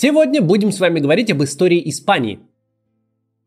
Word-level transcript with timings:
Сегодня 0.00 0.40
будем 0.40 0.70
с 0.70 0.78
вами 0.78 1.00
говорить 1.00 1.28
об 1.32 1.42
истории 1.42 1.82
Испании. 1.90 2.38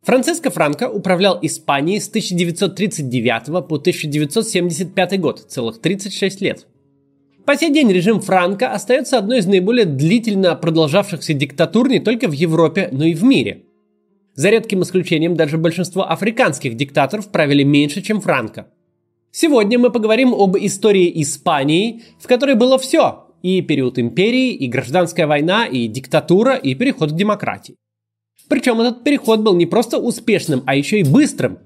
Франциско 0.01 0.50
Франко 0.50 0.89
управлял 0.89 1.39
Испанией 1.42 2.01
с 2.01 2.09
1939 2.09 3.46
по 3.70 3.75
1975 3.77 5.22
год, 5.22 5.45
целых 5.48 5.79
36 5.79 6.42
лет. 6.42 6.67
По 7.45 7.56
сей 7.56 7.72
день 7.72 7.90
режим 7.90 8.20
Франко 8.20 8.70
остается 8.70 9.18
одной 9.18 9.38
из 9.38 9.45
наиболее 9.45 9.86
длительно 9.86 10.54
продолжавшихся 10.57 11.34
диктатур 11.34 11.88
не 11.88 12.01
только 12.01 12.27
в 12.27 12.33
Европе, 12.33 12.89
но 12.91 13.05
и 13.05 13.13
в 13.13 13.23
мире. 13.23 13.63
За 14.36 14.49
редким 14.49 14.81
исключением 14.81 15.38
даже 15.38 15.57
большинство 15.57 16.11
африканских 16.11 16.75
диктаторов 16.75 17.31
правили 17.31 17.63
меньше, 17.63 18.02
чем 18.02 18.20
Франко. 18.20 18.68
Сегодня 19.31 19.79
мы 19.79 19.89
поговорим 19.89 20.33
об 20.33 20.57
истории 20.57 21.21
Испании, 21.21 22.02
в 22.20 22.27
которой 22.27 22.55
было 22.55 22.77
все 22.77 23.30
и 23.41 23.61
период 23.61 23.99
империи, 23.99 24.51
и 24.53 24.67
гражданская 24.67 25.27
война, 25.27 25.65
и 25.65 25.87
диктатура, 25.87 26.55
и 26.55 26.75
переход 26.75 27.11
к 27.11 27.15
демократии. 27.15 27.75
Причем 28.47 28.82
этот 28.82 29.04
переход 29.04 29.41
был 29.41 29.55
не 29.55 29.65
просто 29.65 29.97
успешным, 29.97 30.63
а 30.65 30.75
еще 30.75 30.99
и 30.99 31.04
быстрым. 31.04 31.59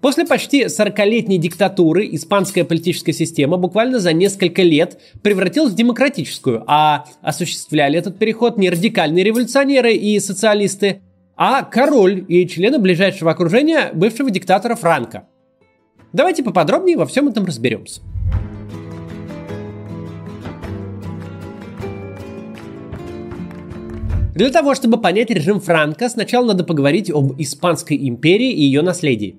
После 0.00 0.26
почти 0.26 0.64
40-летней 0.64 1.38
диктатуры 1.38 2.06
испанская 2.12 2.64
политическая 2.64 3.12
система 3.12 3.56
буквально 3.56 3.98
за 3.98 4.12
несколько 4.12 4.62
лет 4.62 5.00
превратилась 5.22 5.72
в 5.72 5.76
демократическую, 5.76 6.62
а 6.66 7.06
осуществляли 7.22 7.98
этот 7.98 8.18
переход 8.18 8.58
не 8.58 8.70
радикальные 8.70 9.24
революционеры 9.24 9.94
и 9.94 10.18
социалисты, 10.20 11.02
а 11.36 11.62
король 11.62 12.24
и 12.28 12.46
члены 12.46 12.78
ближайшего 12.78 13.30
окружения 13.30 13.90
бывшего 13.94 14.30
диктатора 14.30 14.74
Франка. 14.74 15.26
Давайте 16.12 16.42
поподробнее 16.42 16.96
во 16.96 17.06
всем 17.06 17.28
этом 17.28 17.44
разберемся. 17.44 18.00
Для 24.36 24.50
того, 24.50 24.74
чтобы 24.74 25.00
понять 25.00 25.30
режим 25.30 25.60
Франка, 25.60 26.10
сначала 26.10 26.48
надо 26.48 26.62
поговорить 26.62 27.10
об 27.10 27.40
Испанской 27.40 27.96
империи 28.06 28.52
и 28.52 28.64
ее 28.64 28.82
наследии. 28.82 29.36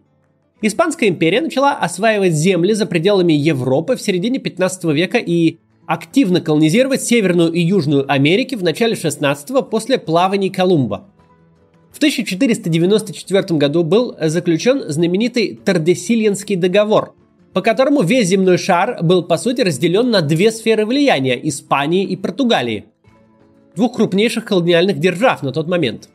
Испанская 0.63 1.07
империя 1.07 1.39
начала 1.39 1.73
осваивать 1.73 2.33
земли 2.33 2.73
за 2.73 2.87
пределами 2.87 3.31
Европы 3.31 3.95
в 3.95 4.01
середине 4.01 4.39
15 4.39 4.85
века 4.85 5.19
и 5.19 5.57
активно 5.85 6.41
колонизировать 6.41 7.03
Северную 7.03 7.51
и 7.51 7.59
Южную 7.59 8.11
Америки 8.11 8.55
в 8.55 8.63
начале 8.63 8.95
16-го 8.95 9.61
после 9.61 9.99
плаваний 9.99 10.49
Колумба. 10.49 11.05
В 11.91 11.97
1494 11.97 13.59
году 13.59 13.83
был 13.83 14.15
заключен 14.19 14.81
знаменитый 14.89 15.59
Тардесильянский 15.63 16.55
договор, 16.55 17.13
по 17.53 17.61
которому 17.61 18.01
весь 18.01 18.29
земной 18.29 18.57
шар 18.57 18.97
был 19.03 19.21
по 19.21 19.37
сути 19.37 19.61
разделен 19.61 20.09
на 20.09 20.21
две 20.21 20.51
сферы 20.51 20.87
влияния– 20.87 21.39
Испании 21.47 22.03
и 22.03 22.15
Португалии– 22.15 22.85
двух 23.77 23.95
крупнейших 23.95 24.43
колониальных 24.43 24.99
держав 24.99 25.43
на 25.43 25.51
тот 25.51 25.67
момент. 25.67 26.09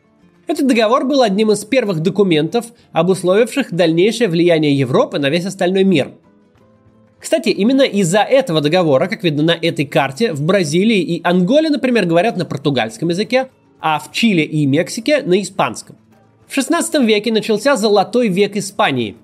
Этот 0.45 0.67
договор 0.67 1.05
был 1.05 1.21
одним 1.21 1.51
из 1.51 1.63
первых 1.63 2.01
документов, 2.01 2.65
обусловивших 2.91 3.73
дальнейшее 3.73 4.27
влияние 4.27 4.77
Европы 4.77 5.17
на 5.17 5.29
весь 5.29 5.45
остальной 5.45 5.83
мир. 5.83 6.11
Кстати, 7.19 7.49
именно 7.49 7.83
из-за 7.83 8.19
этого 8.19 8.59
договора, 8.59 9.07
как 9.07 9.23
видно 9.23 9.43
на 9.43 9.51
этой 9.51 9.85
карте, 9.85 10.33
в 10.33 10.41
Бразилии 10.41 10.99
и 10.99 11.21
Анголе, 11.23 11.69
например, 11.69 12.05
говорят 12.05 12.35
на 12.35 12.43
португальском 12.43 13.09
языке, 13.09 13.47
а 13.79 13.99
в 13.99 14.11
Чили 14.11 14.41
и 14.41 14.65
Мексике 14.65 15.21
на 15.21 15.41
испанском. 15.41 15.95
В 16.47 16.53
16 16.53 17.01
веке 17.05 17.31
начался 17.31 17.77
золотой 17.77 18.27
век 18.27 18.57
Испании. 18.57 19.15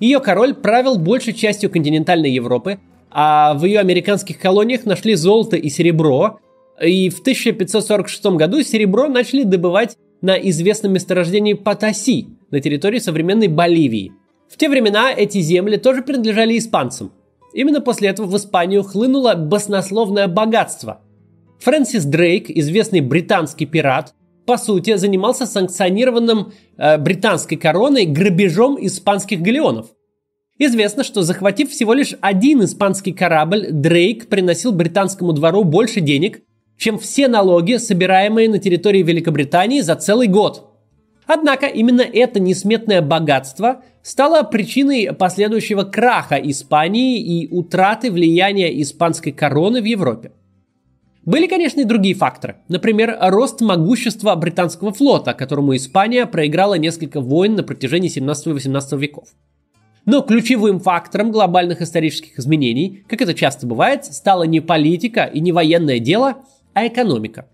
Ее 0.00 0.18
король 0.18 0.54
правил 0.54 0.98
большей 0.98 1.32
частью 1.32 1.70
континентальной 1.70 2.30
Европы, 2.30 2.80
а 3.10 3.54
в 3.54 3.64
ее 3.64 3.78
американских 3.78 4.38
колониях 4.38 4.84
нашли 4.84 5.14
золото 5.14 5.56
и 5.56 5.68
серебро, 5.70 6.40
и 6.80 7.08
в 7.08 7.20
1546 7.20 8.26
году 8.36 8.62
серебро 8.62 9.08
начали 9.08 9.42
добывать 9.42 9.96
на 10.20 10.36
известном 10.36 10.92
месторождении 10.92 11.54
Патаси 11.54 12.28
на 12.50 12.60
территории 12.60 12.98
современной 12.98 13.48
Боливии. 13.48 14.12
В 14.48 14.56
те 14.56 14.68
времена 14.68 15.12
эти 15.12 15.40
земли 15.40 15.76
тоже 15.76 16.02
принадлежали 16.02 16.56
испанцам. 16.56 17.12
Именно 17.52 17.80
после 17.80 18.08
этого 18.08 18.26
в 18.26 18.36
Испанию 18.36 18.82
хлынуло 18.82 19.34
баснословное 19.34 20.28
богатство. 20.28 21.00
Фрэнсис 21.60 22.04
Дрейк, 22.04 22.50
известный 22.50 23.00
британский 23.00 23.66
пират, 23.66 24.14
по 24.46 24.58
сути, 24.58 24.96
занимался 24.96 25.46
санкционированным 25.46 26.52
э, 26.76 26.98
британской 26.98 27.56
короной 27.56 28.04
грабежом 28.04 28.76
испанских 28.78 29.40
галеонов. 29.40 29.88
Известно, 30.58 31.02
что 31.02 31.22
захватив 31.22 31.70
всего 31.70 31.92
лишь 31.92 32.14
один 32.20 32.64
испанский 32.64 33.12
корабль, 33.12 33.68
Дрейк 33.70 34.28
приносил 34.28 34.72
британскому 34.72 35.32
двору 35.32 35.64
больше 35.64 36.00
денег, 36.00 36.42
чем 36.76 36.98
все 36.98 37.28
налоги, 37.28 37.76
собираемые 37.76 38.48
на 38.48 38.58
территории 38.58 39.02
Великобритании 39.02 39.80
за 39.80 39.94
целый 39.96 40.28
год. 40.28 40.72
Однако 41.26 41.66
именно 41.66 42.02
это 42.02 42.38
несметное 42.38 43.02
богатство 43.02 43.82
стало 44.02 44.42
причиной 44.44 45.12
последующего 45.12 45.82
краха 45.82 46.36
Испании 46.36 47.20
и 47.20 47.48
утраты 47.48 48.12
влияния 48.12 48.80
испанской 48.80 49.32
короны 49.32 49.82
в 49.82 49.84
Европе. 49.84 50.32
Были, 51.24 51.48
конечно, 51.48 51.80
и 51.80 51.84
другие 51.84 52.14
факторы. 52.14 52.58
Например, 52.68 53.18
рост 53.20 53.60
могущества 53.60 54.36
британского 54.36 54.92
флота, 54.92 55.34
которому 55.34 55.74
Испания 55.74 56.24
проиграла 56.24 56.74
несколько 56.74 57.20
войн 57.20 57.56
на 57.56 57.64
протяжении 57.64 58.08
17 58.08 58.46
и 58.46 58.50
18 58.50 58.92
веков. 58.92 59.28
Но 60.04 60.22
ключевым 60.22 60.78
фактором 60.78 61.32
глобальных 61.32 61.82
исторических 61.82 62.38
изменений, 62.38 63.02
как 63.08 63.22
это 63.22 63.34
часто 63.34 63.66
бывает, 63.66 64.04
стала 64.04 64.44
не 64.44 64.60
политика 64.60 65.24
и 65.24 65.40
не 65.40 65.50
военное 65.50 65.98
дело, 65.98 66.36
а 66.76 66.86
экономика. 66.86 67.46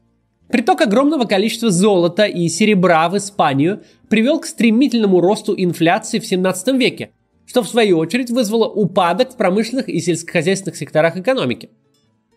Приток 0.49 0.81
огромного 0.81 1.27
количества 1.27 1.71
золота 1.71 2.25
и 2.25 2.49
серебра 2.49 3.09
в 3.09 3.17
Испанию 3.17 3.85
привел 4.09 4.41
к 4.41 4.47
стремительному 4.47 5.21
росту 5.21 5.55
инфляции 5.57 6.19
в 6.19 6.27
17 6.27 6.77
веке, 6.77 7.13
что 7.47 7.63
в 7.63 7.69
свою 7.69 7.99
очередь 7.99 8.31
вызвало 8.31 8.69
упадок 8.69 9.31
в 9.31 9.37
промышленных 9.37 9.89
и 9.89 10.01
сельскохозяйственных 10.01 10.77
секторах 10.77 11.17
экономики. 11.17 11.71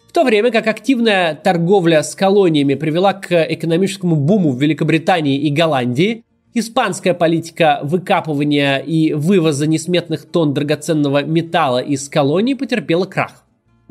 В 0.07 0.11
то 0.11 0.23
время 0.23 0.51
как 0.51 0.67
активная 0.67 1.33
торговля 1.33 2.03
с 2.03 2.13
колониями 2.13 2.75
привела 2.75 3.13
к 3.13 3.31
экономическому 3.33 4.15
буму 4.15 4.51
в 4.51 4.61
Великобритании 4.61 5.39
и 5.39 5.49
Голландии, 5.49 6.23
испанская 6.53 7.15
политика 7.15 7.79
выкапывания 7.81 8.77
и 8.77 9.13
вывоза 9.13 9.65
несметных 9.65 10.25
тонн 10.25 10.53
драгоценного 10.53 11.23
металла 11.23 11.79
из 11.79 12.07
колоний 12.09 12.53
потерпела 12.53 13.05
крах. 13.05 13.44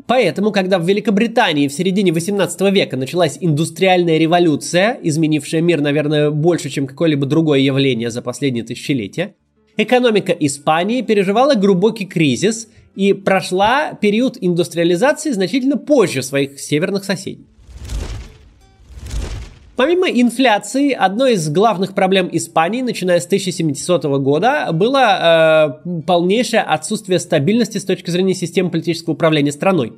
Поэтому, 0.07 0.51
когда 0.51 0.77
в 0.77 0.87
Великобритании 0.87 1.67
в 1.67 1.73
середине 1.73 2.11
18 2.11 2.61
века 2.71 2.95
началась 2.95 3.37
индустриальная 3.41 4.17
революция, 4.17 4.99
изменившая 5.01 5.61
мир, 5.61 5.81
наверное, 5.81 6.29
больше, 6.29 6.69
чем 6.69 6.85
какое-либо 6.85 7.25
другое 7.25 7.59
явление 7.59 8.11
за 8.11 8.21
последние 8.21 8.63
тысячелетия, 8.63 9.33
экономика 9.77 10.31
Испании 10.31 11.01
переживала 11.01 11.55
глубокий 11.55 12.05
кризис 12.05 12.67
и 12.95 13.13
прошла 13.13 13.93
период 13.93 14.37
индустриализации 14.39 15.31
значительно 15.31 15.77
позже 15.77 16.21
своих 16.21 16.59
северных 16.59 17.03
соседей. 17.03 17.45
Помимо 19.75 20.07
инфляции, 20.07 20.93
одной 20.93 21.33
из 21.33 21.49
главных 21.49 21.93
проблем 21.93 22.29
Испании, 22.31 22.81
начиная 22.81 23.19
с 23.19 23.25
1700 23.25 24.05
года, 24.21 24.69
было 24.71 25.81
э, 25.85 26.01
полнейшее 26.07 26.61
отсутствие 26.61 27.19
стабильности 27.19 27.77
с 27.77 27.83
точки 27.83 28.09
зрения 28.09 28.33
системы 28.33 28.69
политического 28.69 29.15
управления 29.15 29.51
страной. 29.51 29.93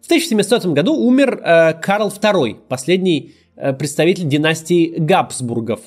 В 0.00 0.06
1700 0.06 0.66
году 0.66 0.94
умер 0.94 1.40
э, 1.42 1.74
Карл 1.82 2.08
II, 2.08 2.56
последний 2.68 3.32
э, 3.56 3.72
представитель 3.72 4.28
династии 4.28 4.94
Габсбургов. 4.96 5.80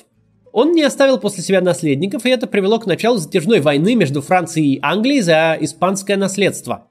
Он 0.52 0.72
не 0.72 0.82
оставил 0.82 1.18
после 1.18 1.42
себя 1.42 1.62
наследников, 1.62 2.26
и 2.26 2.30
это 2.30 2.46
привело 2.46 2.78
к 2.78 2.84
началу 2.84 3.16
затяжной 3.16 3.60
войны 3.60 3.94
между 3.94 4.20
Францией 4.20 4.74
и 4.74 4.80
Англией 4.82 5.22
за 5.22 5.56
испанское 5.58 6.18
наследство. 6.18 6.88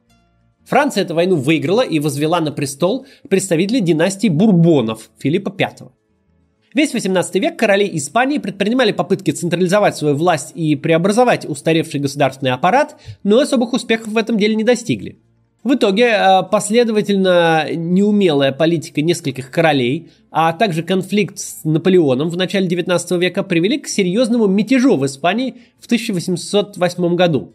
Франция 0.66 1.04
эту 1.04 1.14
войну 1.14 1.36
выиграла 1.36 1.82
и 1.82 2.00
возвела 2.00 2.40
на 2.42 2.52
престол 2.52 3.06
представителей 3.30 3.82
династии 3.82 4.30
Бурбонов 4.30 5.12
Филиппа 5.20 5.52
V. 5.52 5.92
Весь 6.78 6.94
18 6.94 7.34
век 7.38 7.58
короли 7.58 7.90
Испании 7.94 8.38
предпринимали 8.38 8.92
попытки 8.92 9.32
централизовать 9.32 9.98
свою 9.98 10.16
власть 10.16 10.52
и 10.54 10.76
преобразовать 10.76 11.44
устаревший 11.50 12.00
государственный 12.00 12.52
аппарат, 12.52 12.98
но 13.24 13.40
особых 13.40 13.74
успехов 13.74 14.10
в 14.10 14.18
этом 14.18 14.38
деле 14.38 14.54
не 14.54 14.64
достигли. 14.64 15.18
В 15.64 15.74
итоге 15.74 16.04
э, 16.04 16.44
последовательно 16.52 17.66
неумелая 17.74 18.52
политика 18.52 19.02
нескольких 19.02 19.50
королей, 19.50 20.12
а 20.30 20.54
также 20.54 20.84
конфликт 20.84 21.40
с 21.40 21.64
Наполеоном 21.64 22.30
в 22.30 22.38
начале 22.38 22.68
19 22.68 23.12
века 23.14 23.42
привели 23.42 23.80
к 23.80 23.88
серьезному 23.88 24.46
мятежу 24.46 24.98
в 24.98 25.06
Испании 25.08 25.56
в 25.80 25.88
1808 25.88 27.16
году. 27.16 27.54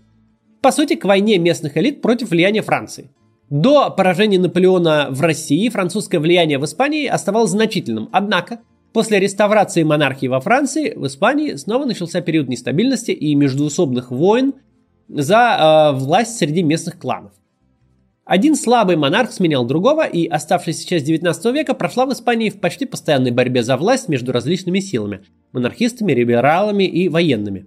По 0.63 0.73
сути, 0.73 0.97
к 0.97 1.05
войне 1.05 1.39
местных 1.39 1.77
элит 1.77 2.03
против 2.03 2.31
влияния 2.31 2.63
Франции. 2.63 3.09
До 3.51 3.89
поражения 3.91 4.41
Наполеона 4.41 5.07
в 5.11 5.21
России 5.21 5.69
французское 5.69 6.19
влияние 6.19 6.59
в 6.59 6.65
Испании 6.65 7.07
оставалось 7.07 7.53
значительным, 7.53 8.09
однако 8.11 8.59
После 8.93 9.19
реставрации 9.19 9.83
монархии 9.85 10.27
во 10.27 10.41
Франции 10.41 10.93
в 10.94 11.06
Испании 11.06 11.55
снова 11.55 11.87
начался 11.87 12.21
период 12.21 12.49
нестабильности 12.49 13.11
и 13.11 13.35
междуусобных 13.35 14.11
войн 14.11 14.55
за 15.09 15.93
э, 15.94 15.99
власть 15.99 16.37
среди 16.37 16.62
местных 16.62 16.99
кланов. 16.99 17.33
Один 18.25 18.55
слабый 18.55 18.97
монарх 18.97 19.33
сменял 19.33 19.65
другого, 19.65 20.06
и 20.06 20.27
оставшаяся 20.27 20.87
часть 20.87 21.06
19 21.06 21.44
века 21.47 21.75
прошла 21.75 22.06
в 22.06 22.12
Испании 22.12 22.50
в 22.50 22.61
почти 22.61 22.85
постоянной 22.85 23.31
борьбе 23.31 23.62
за 23.62 23.77
власть 23.77 24.09
между 24.09 24.31
различными 24.31 24.79
силами– 24.79 25.23
монархистами, 25.53 26.12
либералами 26.12 26.85
и 26.85 27.09
военными. 27.09 27.67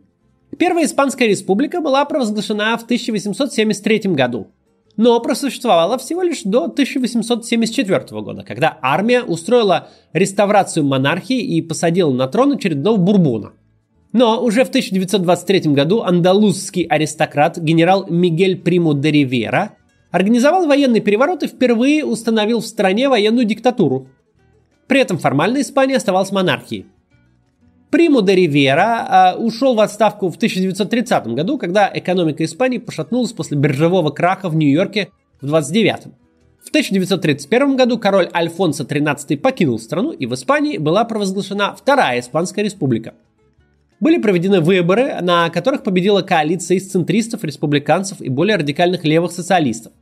Первая 0.57 0.85
Испанская 0.85 1.27
республика 1.27 1.81
была 1.81 2.05
провозглашена 2.05 2.77
в 2.77 2.83
1873 2.83 4.13
году, 4.13 4.47
но 4.97 5.19
просуществовала 5.19 5.97
всего 5.97 6.21
лишь 6.21 6.43
до 6.43 6.65
1874 6.65 8.21
года, 8.21 8.43
когда 8.43 8.77
армия 8.81 9.23
устроила 9.23 9.89
реставрацию 10.13 10.85
монархии 10.85 11.39
и 11.39 11.61
посадила 11.61 12.11
на 12.11 12.27
трон 12.27 12.53
очередного 12.53 12.97
бурбона. 12.97 13.53
Но 14.13 14.41
уже 14.41 14.63
в 14.63 14.69
1923 14.69 15.73
году 15.73 16.01
андалузский 16.01 16.83
аристократ 16.83 17.57
генерал 17.57 18.05
Мигель 18.07 18.57
Приму 18.57 18.93
де 18.93 19.11
Ривера 19.11 19.73
организовал 20.11 20.67
военный 20.67 21.01
переворот 21.01 21.43
и 21.43 21.47
впервые 21.47 22.05
установил 22.05 22.61
в 22.61 22.65
стране 22.65 23.09
военную 23.09 23.45
диктатуру. 23.45 24.07
При 24.87 25.01
этом 25.01 25.17
формально 25.17 25.59
Испания 25.59 25.97
оставалась 25.97 26.31
монархией. 26.31 26.85
Приму 27.89 28.21
де 28.21 28.35
Ривера 28.35 29.35
ушел 29.37 29.75
в 29.75 29.79
отставку 29.79 30.29
в 30.29 30.35
1930 30.35 31.27
году, 31.27 31.57
когда 31.57 31.89
экономика 31.93 32.43
Испании 32.43 32.77
пошатнулась 32.77 33.31
после 33.31 33.57
биржевого 33.57 34.09
краха 34.09 34.49
в 34.49 34.55
Нью-Йорке 34.55 35.09
в 35.41 35.45
29 35.45 36.07
В 36.63 36.69
1931 36.69 37.75
году 37.75 37.99
король 37.99 38.29
Альфонсо 38.33 38.83
XIII 38.83 39.37
покинул 39.37 39.79
страну, 39.79 40.11
и 40.11 40.25
в 40.25 40.33
Испании 40.33 40.77
была 40.77 41.05
провозглашена 41.05 41.75
Вторая 41.75 42.19
Испанская 42.19 42.65
республика. 42.65 43.13
Были 43.99 44.17
проведены 44.17 44.59
выборы, 44.59 45.21
на 45.21 45.49
которых 45.49 45.83
победила 45.83 46.21
коалиция 46.21 46.77
из 46.77 46.89
центристов, 46.89 47.43
республиканцев 47.43 48.19
и 48.19 48.29
более 48.29 48.57
радикальных 48.57 49.05
левых 49.05 49.31
социалистов. 49.31 49.93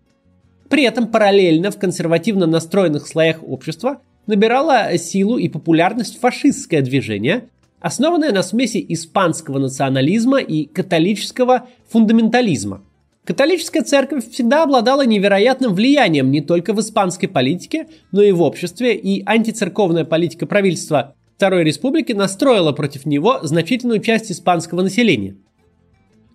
При 0.69 0.83
этом 0.83 1.07
параллельно 1.07 1.69
в 1.69 1.77
консервативно 1.77 2.47
настроенных 2.47 3.07
слоях 3.07 3.44
общества 3.44 4.00
набирало 4.25 4.97
силу 4.97 5.38
и 5.38 5.50
популярность 5.50 6.19
фашистское 6.19 6.81
движение, 6.81 7.50
основанное 7.83 8.31
на 8.31 8.44
смеси 8.44 8.83
испанского 8.89 9.59
национализма 9.59 10.39
и 10.39 10.65
католического 10.65 11.68
фундаментализма. 11.89 12.81
Католическая 13.25 13.83
церковь 13.83 14.30
всегда 14.31 14.63
обладала 14.63 15.06
невероятным 15.06 15.74
влиянием 15.74 16.31
не 16.31 16.39
только 16.39 16.74
в 16.74 16.80
испанской 16.80 17.27
политике, 17.27 17.88
но 18.13 18.21
и 18.21 18.31
в 18.31 18.41
обществе, 18.41 18.95
и 18.95 19.21
антицерковная 19.25 20.06
политика 20.06 20.45
правительства 20.45 21.15
Второй 21.35 21.65
Республики 21.65 22.13
настроила 22.13 22.71
против 22.71 23.06
него 23.06 23.39
значительную 23.44 24.00
часть 24.00 24.31
испанского 24.31 24.81
населения. 24.81 25.35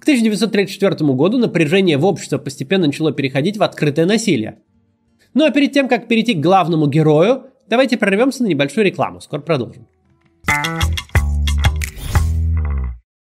К 0.00 0.02
1934 0.02 0.96
году 1.14 1.38
напряжение 1.38 1.96
в 1.96 2.04
обществе 2.04 2.38
постепенно 2.38 2.86
начало 2.86 3.12
переходить 3.12 3.56
в 3.56 3.62
открытое 3.62 4.04
насилие. 4.04 4.58
Ну 5.32 5.46
а 5.46 5.50
перед 5.50 5.72
тем, 5.72 5.88
как 5.88 6.08
перейти 6.08 6.34
к 6.34 6.40
главному 6.40 6.88
герою, 6.88 7.44
давайте 7.68 7.96
прорвемся 7.96 8.42
на 8.42 8.48
небольшую 8.48 8.84
рекламу. 8.84 9.20
Скоро 9.22 9.40
продолжим. 9.40 9.86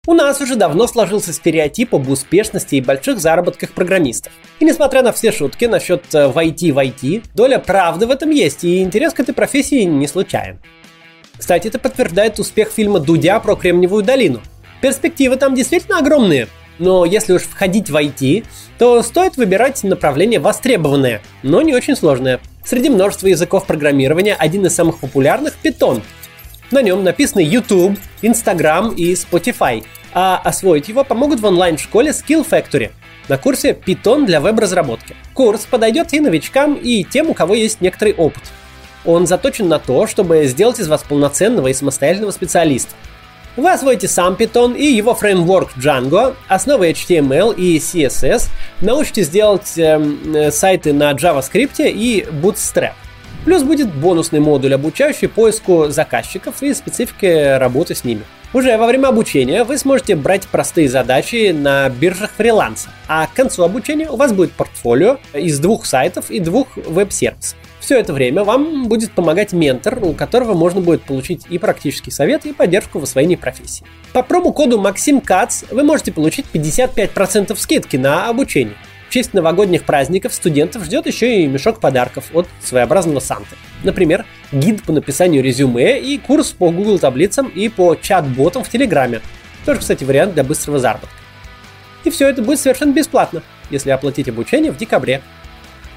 У 0.06 0.12
нас 0.12 0.38
уже 0.42 0.54
давно 0.56 0.86
сложился 0.86 1.32
стереотип 1.32 1.94
об 1.94 2.10
успешности 2.10 2.74
и 2.74 2.82
больших 2.82 3.20
заработках 3.20 3.72
программистов. 3.72 4.32
И 4.60 4.64
несмотря 4.66 5.02
на 5.02 5.12
все 5.12 5.32
шутки 5.32 5.64
насчет 5.64 6.04
войти 6.12 6.72
в 6.72 7.34
доля 7.34 7.58
правды 7.58 8.06
в 8.06 8.10
этом 8.10 8.28
есть, 8.28 8.64
и 8.64 8.82
интерес 8.82 9.14
к 9.14 9.20
этой 9.20 9.34
профессии 9.34 9.82
не 9.84 10.06
случайен. 10.06 10.58
Кстати, 11.38 11.68
это 11.68 11.78
подтверждает 11.78 12.38
успех 12.38 12.70
фильма 12.70 13.00
Дудя 13.00 13.40
про 13.40 13.56
Кремниевую 13.56 14.04
долину. 14.04 14.42
Перспективы 14.82 15.36
там 15.36 15.54
действительно 15.54 15.98
огромные, 15.98 16.48
но 16.78 17.06
если 17.06 17.32
уж 17.32 17.42
входить 17.42 17.88
в 17.88 17.96
IT, 17.96 18.44
то 18.78 19.02
стоит 19.02 19.38
выбирать 19.38 19.82
направление 19.84 20.38
востребованное, 20.38 21.22
но 21.42 21.62
не 21.62 21.74
очень 21.74 21.96
сложное. 21.96 22.40
Среди 22.62 22.90
множества 22.90 23.28
языков 23.28 23.66
программирования 23.66 24.34
один 24.34 24.66
из 24.66 24.74
самых 24.74 24.98
популярных– 24.98 25.54
Python. 25.62 26.02
На 26.70 26.82
нем 26.82 27.05
написаны 27.05 27.40
YouTube, 27.40 27.99
Instagram 28.22 28.94
и 28.94 29.12
Spotify, 29.12 29.84
а 30.12 30.40
освоить 30.43 30.88
его 30.88 31.05
помогут 31.05 31.40
в 31.40 31.46
онлайн-школе 31.46 32.11
Skill 32.11 32.46
Factory 32.49 32.90
на 33.28 33.38
курсе 33.38 33.70
Python 33.72 34.26
для 34.26 34.40
веб-разработки. 34.40 35.14
Курс 35.34 35.66
подойдет 35.66 36.12
и 36.12 36.20
новичкам, 36.20 36.75
и 36.75 37.05
тем, 37.05 37.31
у 37.31 37.34
кого 37.34 37.55
есть 37.55 37.81
некоторый 37.81 38.14
опыт. 38.14 38.43
Он 39.05 39.26
заточен 39.26 39.69
на 39.69 39.78
то, 39.78 40.06
чтобы 40.06 40.46
сделать 40.46 40.81
из 40.81 40.88
вас 40.88 41.02
полноценного 41.02 41.69
и 41.69 41.75
самостоятельного 41.75 42.31
специалиста. 42.31 42.94
Вы 43.56 43.70
освоите 43.70 44.08
сам 44.08 44.34
Python 44.34 44.76
и 44.76 44.84
его 44.84 45.14
фреймворк 45.14 45.76
Django, 45.76 46.34
основы 46.49 46.90
HTML 46.90 47.55
и 47.55 47.78
CSS, 47.78 48.49
научитесь 48.81 49.28
делать 49.28 49.75
э, 49.76 50.50
сайты 50.50 50.93
на 50.93 51.12
JavaScript 51.12 51.76
и 51.78 52.26
Bootstrap. 52.28 52.94
Плюс 53.44 53.62
будет 53.62 53.94
бонусный 53.94 54.41
модуль, 54.41 54.75
обучающий 54.75 55.29
поиску 55.29 55.88
заказчиков 55.88 56.62
и 56.62 56.73
специфике 56.73 57.58
работы 57.58 57.94
с 57.94 58.05
ними. 58.05 58.23
Уже 58.55 58.76
во 58.79 58.87
время 58.87 59.08
обучения 59.08 59.64
вы 59.64 59.76
сможете 59.76 60.14
брать 60.14 60.46
простые 60.46 60.88
задачи 60.88 61.50
на 61.50 61.88
биржах 61.88 62.31
фриланса, 62.31 62.88
а 63.08 63.26
к 63.26 63.35
концу 63.35 63.64
обучения 63.64 64.08
у 64.08 64.17
вас 64.17 64.32
будет 64.32 64.52
портфолио 64.52 65.19
из 65.35 65.58
двух 65.58 65.87
сайтов 65.87 66.31
и 66.31 66.38
двух 66.38 66.69
веб-сервисов. 66.76 67.58
Все 67.81 67.99
это 67.99 68.14
время 68.14 68.44
вам 68.44 68.88
будет 68.88 69.11
помогать 69.11 69.52
ментор, 69.52 69.99
у 70.02 70.14
которого 70.14 70.55
можно 70.55 70.81
будет 70.81 71.02
получить 71.02 71.44
и 71.50 71.58
практический 71.58 72.11
совет, 72.11 72.46
и 72.46 72.55
поддержку 72.55 72.99
в 72.99 73.02
освоении 73.02 73.37
профессии. 73.37 73.85
По 74.14 74.23
промокоду 74.23 74.81
MaximCats 74.81 75.67
вы 75.70 75.82
можете 75.82 76.12
получить 76.12 76.46
55% 76.55 77.55
скидки 77.56 77.99
на 77.99 78.29
обучение. 78.31 78.76
В 79.08 79.12
честь 79.12 79.32
новогодних 79.34 79.84
праздников 79.84 80.34
студентов 80.34 80.84
ждет 80.84 81.06
еще 81.06 81.42
и 81.42 81.46
мешок 81.46 81.80
подарков 81.80 82.30
от 82.32 82.48
своеобразного 82.62 83.20
Санты. 83.20 83.56
Например, 83.82 84.24
гид 84.50 84.82
по 84.82 84.92
написанию 84.92 85.42
резюме 85.42 86.00
и 86.00 86.18
курс 86.18 86.50
по 86.50 86.70
Google 86.70 86.98
таблицам 86.98 87.48
и 87.48 87.68
по 87.68 87.94
чат-ботам 87.94 88.64
в 88.64 88.68
Телеграме. 88.68 89.20
Тоже, 89.64 89.80
кстати, 89.80 90.04
вариант 90.04 90.34
для 90.34 90.44
быстрого 90.44 90.78
заработка. 90.78 91.14
И 92.04 92.10
все 92.10 92.28
это 92.28 92.42
будет 92.42 92.60
совершенно 92.60 92.92
бесплатно, 92.92 93.42
если 93.70 93.90
оплатить 93.90 94.28
обучение 94.28 94.72
в 94.72 94.76
декабре. 94.76 95.22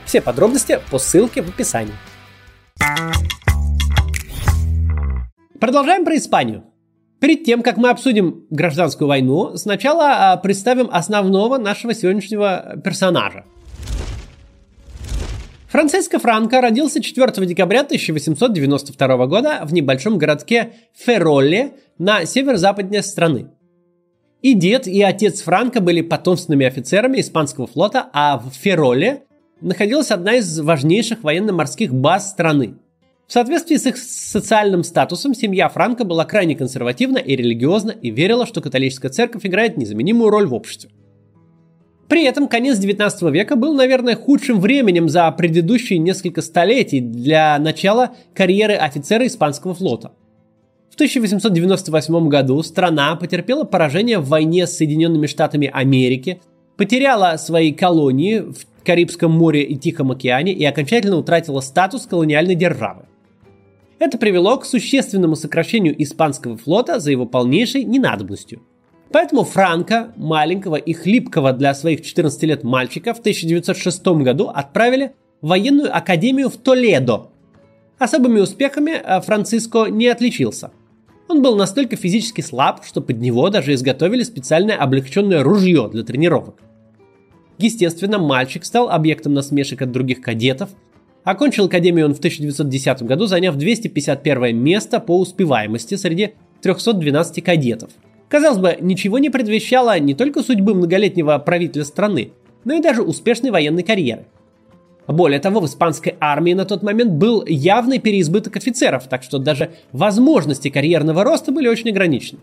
Все 0.06 0.22
подробности 0.22 0.80
по 0.90 1.00
ссылке 1.00 1.42
в 1.42 1.50
описании. 1.50 1.94
Продолжаем 5.60 6.06
про 6.06 6.16
Испанию. 6.16 6.64
Перед 7.20 7.44
тем, 7.46 7.64
как 7.64 7.78
мы 7.78 7.90
обсудим 7.90 8.46
гражданскую 8.52 9.08
войну, 9.08 9.58
сначала 9.58 10.34
а, 10.34 10.38
представим 10.38 10.88
основного 10.92 11.58
нашего 11.58 11.94
сегодняшнего 11.96 12.80
персонажа. 12.84 13.44
Франциско 15.68 16.20
Франко 16.20 16.62
родился 16.62 17.02
4 17.02 17.46
декабря 17.46 17.82
1892 17.82 19.26
года 19.26 19.62
в 19.64 19.74
небольшом 19.74 20.18
городке 20.18 20.74
Феролле 20.96 21.72
на 21.98 22.26
северо-западной 22.26 23.04
страны. 23.04 23.48
И 24.42 24.54
дед, 24.54 24.88
и 24.88 25.02
отец 25.02 25.42
Франко 25.42 25.82
были 25.82 26.02
потомственными 26.02 26.68
офицерами 26.68 27.20
испанского 27.20 27.68
флота, 27.68 28.08
а 28.14 28.38
в 28.38 28.54
Фероле 28.54 29.24
находилась 29.60 30.12
одна 30.12 30.36
из 30.36 30.60
важнейших 30.60 31.24
военно-морских 31.24 31.94
баз 31.94 32.30
страны. 32.30 32.76
В 33.28 33.34
соответствии 33.34 33.76
с 33.76 33.86
их 33.86 33.98
социальным 33.98 34.86
статусом, 34.86 35.34
семья 35.34 35.68
Франка 35.68 36.06
была 36.06 36.24
крайне 36.24 36.56
консервативна 36.56 37.18
и 37.18 37.36
религиозна 37.36 37.92
и 37.92 38.10
верила, 38.10 38.46
что 38.46 38.62
католическая 38.62 39.12
церковь 39.12 39.46
играет 39.46 39.76
незаменимую 39.76 40.30
роль 40.30 40.48
в 40.48 40.54
обществе. 40.54 40.92
При 42.08 42.24
этом 42.24 42.48
конец 42.48 42.78
19 42.78 43.24
века 43.24 43.58
был, 43.58 43.74
наверное, 43.74 44.16
худшим 44.16 44.62
временем 44.62 45.10
за 45.10 45.30
предыдущие 45.32 46.00
несколько 46.00 46.42
столетий 46.42 47.02
для 47.02 47.60
начала 47.60 48.12
карьеры 48.34 48.76
офицера 48.76 49.28
испанского 49.28 49.74
флота. 49.74 50.14
В 50.90 50.96
1898 50.96 52.30
году 52.30 52.64
страна 52.64 53.14
потерпела 53.18 53.66
поражение 53.66 54.20
в 54.20 54.30
войне 54.30 54.66
с 54.66 54.78
Соединенными 54.78 55.28
Штатами 55.28 55.70
Америки, 55.74 56.40
потеряла 56.78 57.36
свои 57.36 57.74
колонии 57.74 58.40
в 58.40 58.86
Карибском 58.86 59.32
море 59.34 59.64
и 59.64 59.76
Тихом 59.76 60.12
океане 60.12 60.54
и 60.54 60.64
окончательно 60.64 61.18
утратила 61.18 61.60
статус 61.60 62.08
колониальной 62.08 62.56
державы. 62.56 63.07
Это 64.00 64.18
привело 64.18 64.58
к 64.58 64.66
существенному 64.66 65.36
сокращению 65.36 66.02
испанского 66.02 66.58
флота 66.58 67.00
за 67.00 67.12
его 67.12 67.26
полнейшей 67.26 67.84
ненадобностью. 67.84 68.62
Поэтому 69.12 69.44
Франка, 69.44 70.12
маленького 70.18 70.76
и 70.76 70.94
хлипкого 70.94 71.54
для 71.54 71.74
своих 71.74 72.02
14 72.02 72.44
лет 72.44 72.64
мальчика, 72.64 73.14
в 73.14 73.20
1906 73.20 74.06
году 74.08 74.50
отправили 74.50 75.14
в 75.42 75.48
военную 75.48 75.96
академию 75.96 76.50
в 76.50 76.58
Толедо. 76.58 77.30
Особыми 77.98 78.40
успехами 78.40 78.92
э, 78.92 79.22
Франциско 79.22 79.86
не 79.86 80.08
отличился. 80.08 80.72
Он 81.28 81.42
был 81.42 81.56
настолько 81.56 81.96
физически 81.96 82.42
слаб, 82.42 82.86
что 82.86 83.02
под 83.02 83.18
него 83.20 83.50
даже 83.50 83.74
изготовили 83.74 84.24
специальное 84.24 84.78
облегченное 84.78 85.44
ружье 85.44 85.90
для 85.92 86.04
тренировок. 86.04 86.60
Естественно, 87.58 88.20
мальчик 88.20 88.64
стал 88.64 88.90
объектом 88.90 89.34
насмешек 89.34 89.82
от 89.82 89.92
других 89.92 90.22
кадетов. 90.22 90.70
Окончил 91.28 91.66
академию 91.66 92.06
он 92.06 92.14
в 92.14 92.20
1910 92.20 93.04
году, 93.04 93.26
заняв 93.26 93.58
251 93.58 94.56
место 94.56 95.02
по 95.02 95.20
успеваемости 95.20 95.96
среди 95.96 96.36
312 96.62 97.44
кадетов. 97.44 97.90
Казалось 98.30 98.60
бы, 98.60 98.78
ничего 98.80 99.20
не 99.20 99.30
предвещало 99.30 100.00
не 100.00 100.14
только 100.14 100.42
судьбы 100.42 100.74
многолетнего 100.74 101.38
правителя 101.40 101.84
страны, 101.84 102.32
но 102.64 102.76
и 102.76 102.82
даже 102.82 103.02
успешной 103.02 103.52
военной 103.52 103.84
карьеры. 103.84 104.26
Более 105.06 105.42
того, 105.42 105.60
в 105.60 105.66
испанской 105.66 106.16
армии 106.22 106.54
на 106.54 106.64
тот 106.64 106.82
момент 106.82 107.12
был 107.12 107.44
явный 107.46 108.00
переизбыток 108.00 108.56
офицеров, 108.56 109.10
так 109.10 109.22
что 109.22 109.38
даже 109.38 109.72
возможности 109.92 110.70
карьерного 110.70 111.26
роста 111.26 111.52
были 111.52 111.68
очень 111.68 111.90
ограничены. 111.90 112.40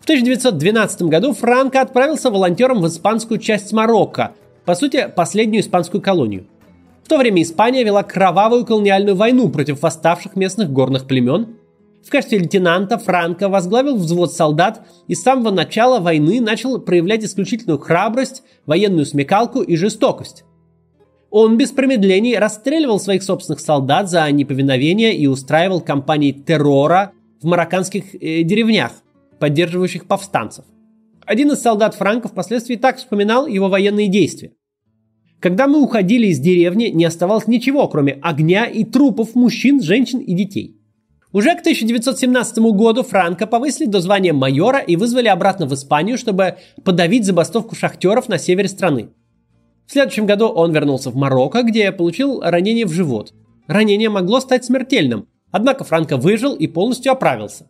В 0.00 0.04
1912 0.06 1.02
году 1.02 1.34
Франко 1.34 1.80
отправился 1.80 2.32
волонтером 2.32 2.82
в 2.82 2.88
испанскую 2.88 3.38
часть 3.38 3.72
Марокко, 3.72 4.32
по 4.64 4.74
сути, 4.74 5.08
последнюю 5.14 5.62
испанскую 5.62 6.02
колонию. 6.02 6.46
В 7.04 7.08
то 7.08 7.18
время 7.18 7.42
Испания 7.42 7.84
вела 7.84 8.02
кровавую 8.02 8.64
колониальную 8.64 9.14
войну 9.14 9.50
против 9.50 9.82
восставших 9.82 10.36
местных 10.36 10.72
горных 10.72 11.06
племен. 11.06 11.58
В 12.02 12.08
качестве 12.08 12.38
лейтенанта 12.38 12.96
Франко 12.96 13.50
возглавил 13.50 13.96
взвод 13.96 14.32
солдат 14.32 14.86
и 15.06 15.14
с 15.14 15.22
самого 15.22 15.50
начала 15.50 16.00
войны 16.00 16.40
начал 16.40 16.80
проявлять 16.80 17.22
исключительную 17.22 17.78
храбрость, 17.78 18.42
военную 18.64 19.04
смекалку 19.04 19.60
и 19.60 19.76
жестокость. 19.76 20.44
Он 21.30 21.58
без 21.58 21.72
промедлений 21.72 22.38
расстреливал 22.38 22.98
своих 22.98 23.22
собственных 23.22 23.60
солдат 23.60 24.08
за 24.08 24.30
неповиновение 24.30 25.14
и 25.14 25.26
устраивал 25.26 25.82
кампании 25.82 26.32
террора 26.32 27.12
в 27.42 27.46
марокканских 27.46 28.14
э, 28.14 28.44
деревнях, 28.44 28.92
поддерживающих 29.40 30.06
повстанцев. 30.06 30.64
Один 31.26 31.52
из 31.52 31.60
солдат 31.60 31.94
Франка 31.96 32.28
впоследствии 32.28 32.76
так 32.76 32.96
вспоминал 32.96 33.46
его 33.46 33.68
военные 33.68 34.08
действия. 34.08 34.52
Когда 35.44 35.66
мы 35.66 35.82
уходили 35.82 36.28
из 36.28 36.38
деревни, 36.38 36.84
не 36.86 37.04
оставалось 37.04 37.46
ничего, 37.46 37.86
кроме 37.86 38.14
огня 38.22 38.64
и 38.64 38.82
трупов 38.82 39.34
мужчин, 39.34 39.82
женщин 39.82 40.20
и 40.20 40.32
детей. 40.32 40.80
Уже 41.32 41.54
к 41.54 41.60
1917 41.60 42.60
году 42.72 43.02
Франка 43.02 43.46
повысили 43.46 43.84
до 43.84 44.00
звания 44.00 44.32
майора 44.32 44.78
и 44.78 44.96
вызвали 44.96 45.28
обратно 45.28 45.66
в 45.66 45.74
Испанию, 45.74 46.16
чтобы 46.16 46.56
подавить 46.82 47.26
забастовку 47.26 47.74
шахтеров 47.74 48.30
на 48.30 48.38
севере 48.38 48.68
страны. 48.68 49.10
В 49.86 49.92
следующем 49.92 50.24
году 50.24 50.46
он 50.46 50.72
вернулся 50.72 51.10
в 51.10 51.14
Марокко, 51.14 51.62
где 51.62 51.92
получил 51.92 52.40
ранение 52.40 52.86
в 52.86 52.92
живот. 52.92 53.34
Ранение 53.66 54.08
могло 54.08 54.40
стать 54.40 54.64
смертельным, 54.64 55.28
однако 55.50 55.84
Франко 55.84 56.16
выжил 56.16 56.54
и 56.54 56.66
полностью 56.68 57.12
оправился. 57.12 57.66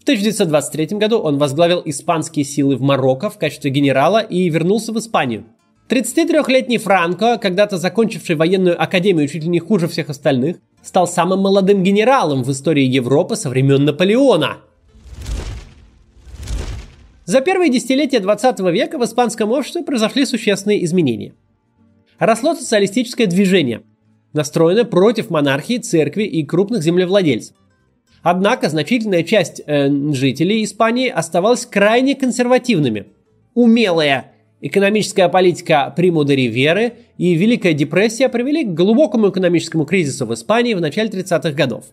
В 0.00 0.02
1923 0.02 0.98
году 0.98 1.16
он 1.16 1.38
возглавил 1.38 1.80
испанские 1.82 2.44
силы 2.44 2.76
в 2.76 2.82
Марокко 2.82 3.30
в 3.30 3.38
качестве 3.38 3.70
генерала 3.70 4.18
и 4.18 4.50
вернулся 4.50 4.92
в 4.92 4.98
Испанию. 4.98 5.46
33-летний 5.90 6.78
Франко, 6.78 7.36
когда-то 7.38 7.76
закончивший 7.76 8.36
военную 8.36 8.80
академию 8.80 9.26
чуть 9.26 9.42
ли 9.42 9.48
не 9.48 9.58
хуже 9.58 9.88
всех 9.88 10.08
остальных, 10.08 10.58
стал 10.84 11.08
самым 11.08 11.40
молодым 11.40 11.82
генералом 11.82 12.44
в 12.44 12.52
истории 12.52 12.84
Европы 12.84 13.34
со 13.34 13.50
времен 13.50 13.84
Наполеона. 13.84 14.58
За 17.24 17.40
первые 17.40 17.72
десятилетия 17.72 18.20
20 18.20 18.60
века 18.72 18.98
в 18.98 19.04
испанском 19.04 19.50
обществе 19.50 19.82
произошли 19.82 20.24
существенные 20.26 20.84
изменения. 20.84 21.34
Росло 22.20 22.54
социалистическое 22.54 23.26
движение, 23.26 23.82
настроенное 24.32 24.84
против 24.84 25.28
монархии, 25.28 25.78
церкви 25.78 26.22
и 26.22 26.44
крупных 26.44 26.84
землевладельцев. 26.84 27.56
Однако 28.22 28.68
значительная 28.68 29.24
часть 29.24 29.60
э, 29.66 29.88
жителей 30.12 30.62
Испании 30.62 31.08
оставалась 31.08 31.66
крайне 31.66 32.14
консервативными. 32.14 33.06
Умелая 33.54 34.29
Экономическая 34.62 35.30
политика 35.30 35.92
Приму 35.96 36.22
Риверы 36.22 36.92
и 37.16 37.34
Великая 37.34 37.72
депрессия 37.72 38.28
привели 38.28 38.64
к 38.64 38.74
глубокому 38.74 39.30
экономическому 39.30 39.86
кризису 39.86 40.26
в 40.26 40.34
Испании 40.34 40.74
в 40.74 40.82
начале 40.82 41.08
30-х 41.08 41.52
годов. 41.52 41.86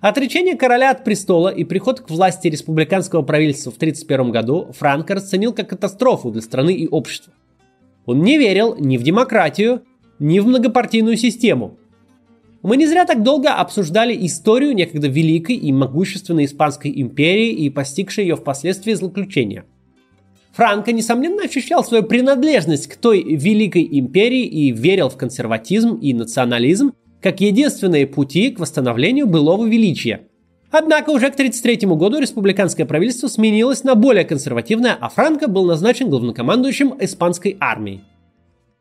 Отречение 0.00 0.56
короля 0.56 0.90
от 0.90 1.04
престола 1.04 1.48
и 1.48 1.64
приход 1.64 2.00
к 2.00 2.08
власти 2.08 2.48
республиканского 2.48 3.20
правительства 3.20 3.70
в 3.70 3.76
1931 3.76 4.32
году 4.32 4.72
Франко 4.72 5.14
расценил 5.14 5.52
как 5.52 5.68
катастрофу 5.68 6.30
для 6.30 6.40
страны 6.40 6.72
и 6.72 6.88
общества. 6.88 7.34
Он 8.06 8.22
не 8.22 8.38
верил 8.38 8.76
ни 8.78 8.96
в 8.96 9.02
демократию, 9.02 9.82
ни 10.18 10.40
в 10.40 10.46
многопартийную 10.46 11.18
систему. 11.18 11.76
Мы 12.62 12.78
не 12.78 12.86
зря 12.86 13.04
так 13.04 13.22
долго 13.22 13.52
обсуждали 13.52 14.16
историю 14.26 14.74
некогда 14.74 15.08
великой 15.08 15.56
и 15.56 15.70
могущественной 15.70 16.46
Испанской 16.46 16.90
империи 16.98 17.50
и 17.50 17.68
постигшей 17.68 18.24
ее 18.24 18.36
впоследствии 18.36 18.94
злоключения– 18.94 19.66
Франко, 20.54 20.92
несомненно, 20.92 21.42
ощущал 21.42 21.84
свою 21.84 22.04
принадлежность 22.04 22.86
к 22.86 22.96
той 22.96 23.22
великой 23.22 23.88
империи 23.90 24.44
и 24.44 24.70
верил 24.70 25.08
в 25.08 25.16
консерватизм 25.16 25.96
и 25.96 26.14
национализм 26.14 26.92
как 27.20 27.40
единственные 27.40 28.06
пути 28.06 28.50
к 28.50 28.60
восстановлению 28.60 29.26
былого 29.26 29.66
величия. 29.66 30.28
Однако 30.70 31.10
уже 31.10 31.30
к 31.30 31.34
1933 31.34 31.88
году 31.96 32.18
республиканское 32.18 32.86
правительство 32.86 33.28
сменилось 33.28 33.82
на 33.82 33.94
более 33.94 34.24
консервативное, 34.24 34.96
а 35.00 35.08
Франко 35.08 35.48
был 35.48 35.64
назначен 35.64 36.10
главнокомандующим 36.10 36.94
испанской 37.00 37.56
армией. 37.58 38.02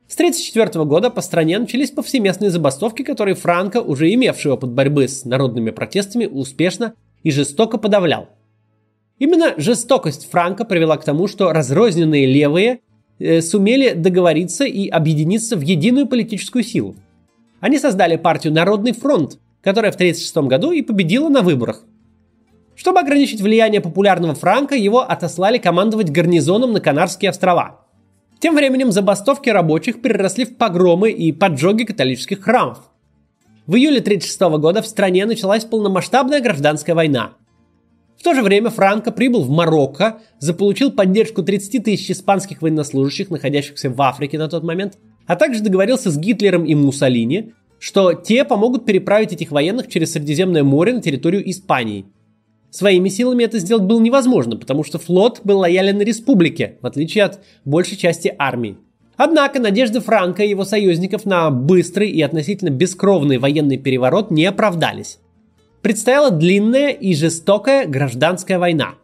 С 0.08 0.16
1934 0.16 0.86
года 0.86 1.10
по 1.10 1.22
стране 1.22 1.58
начались 1.58 1.92
повсеместные 1.92 2.52
забастовки, 2.52 3.04
которые 3.04 3.36
Франко, 3.36 3.82
уже 3.82 4.14
имевший 4.14 4.52
опыт 4.52 4.72
борьбы 4.72 5.08
с 5.08 5.26
народными 5.26 5.72
протестами, 5.72 6.26
успешно 6.26 6.94
и 7.24 7.32
жестоко 7.32 7.78
подавлял– 7.78 8.30
Именно 9.24 9.54
жестокость 9.56 10.30
Франка 10.30 10.66
привела 10.66 10.98
к 10.98 11.06
тому, 11.06 11.30
что 11.30 11.54
разрозненные 11.54 12.26
левые 12.26 12.82
э, 13.20 13.40
сумели 13.40 13.94
договориться 13.94 14.66
и 14.66 14.90
объединиться 14.90 15.56
в 15.56 15.62
единую 15.62 16.08
политическую 16.08 16.62
силу. 16.62 16.98
Они 17.62 17.80
создали 17.80 18.18
партию 18.18 18.52
Народный 18.52 18.92
фронт, 18.92 19.40
которая 19.62 19.94
в 19.94 19.96
1936 19.96 20.50
году 20.50 20.72
и 20.74 20.82
победила 20.82 21.30
на 21.30 21.42
выборах. 21.42 21.86
Чтобы 22.76 23.00
ограничить 23.00 23.40
влияние 23.40 23.80
популярного 23.80 24.36
Франка, 24.36 24.76
его 24.76 25.00
отослали 25.00 25.58
командовать 25.58 26.12
гарнизоном 26.12 26.74
на 26.74 26.82
Канарские 26.82 27.30
острова. 27.30 27.80
Тем 28.40 28.56
временем 28.56 28.92
забастовки 28.92 29.50
рабочих 29.50 30.02
переросли 30.02 30.44
в 30.44 30.58
погромы 30.58 31.12
и 31.12 31.32
поджоги 31.32 31.86
католических 31.86 32.42
храмов. 32.42 32.80
В 33.68 33.76
июле 33.76 34.00
1936 34.00 34.42
года 34.60 34.82
в 34.82 34.86
стране 34.86 35.26
началась 35.26 35.64
полномасштабная 35.64 36.42
гражданская 36.42 36.94
война– 36.94 37.36
в 38.24 38.26
то 38.26 38.34
же 38.34 38.42
время 38.42 38.70
Франко 38.70 39.12
прибыл 39.12 39.44
в 39.44 39.50
Марокко, 39.50 40.20
заполучил 40.40 40.94
поддержку 40.94 41.44
30 41.44 41.84
тысяч 41.84 42.10
испанских 42.10 42.62
военнослужащих, 42.62 43.30
находящихся 43.30 43.90
в 43.90 44.02
Африке 44.02 44.38
на 44.38 44.48
тот 44.48 44.64
момент, 44.64 44.98
а 45.28 45.36
также 45.36 45.62
договорился 45.62 46.10
с 46.10 46.18
Гитлером 46.18 46.64
и 46.64 46.74
Муссолини, 46.74 47.52
что 47.80 48.14
те 48.14 48.46
помогут 48.46 48.86
переправить 48.86 49.34
этих 49.34 49.52
военных 49.52 49.90
через 49.90 50.14
Средиземное 50.14 50.64
море 50.64 50.94
на 50.94 51.02
территорию 51.02 51.50
Испании. 51.50 52.06
Своими 52.70 53.10
силами 53.10 53.44
это 53.44 53.60
сделать 53.60 53.84
было 53.84 54.00
невозможно, 54.00 54.56
потому 54.56 54.86
что 54.86 55.00
флот 55.00 55.42
был 55.44 55.60
лоялен 55.60 56.00
республике, 56.00 56.78
в 56.82 56.86
отличие 56.86 57.26
от 57.26 57.42
большей 57.66 57.98
части 57.98 58.34
армии. 58.40 58.78
Однако 59.18 59.60
надежды 59.60 60.00
Франка 60.00 60.44
и 60.44 60.50
его 60.50 60.64
союзников 60.64 61.26
на 61.26 61.52
быстрый 61.52 62.10
и 62.10 62.22
относительно 62.22 62.70
бескровный 62.70 63.38
военный 63.38 63.78
переворот 63.78 64.32
не 64.32 64.46
оправдались 64.46 65.20
предстояла 65.84 66.32
длинная 66.32 66.90
и 66.90 67.14
жестокая 67.14 67.86
гражданская 67.86 68.58
война. 68.58 68.96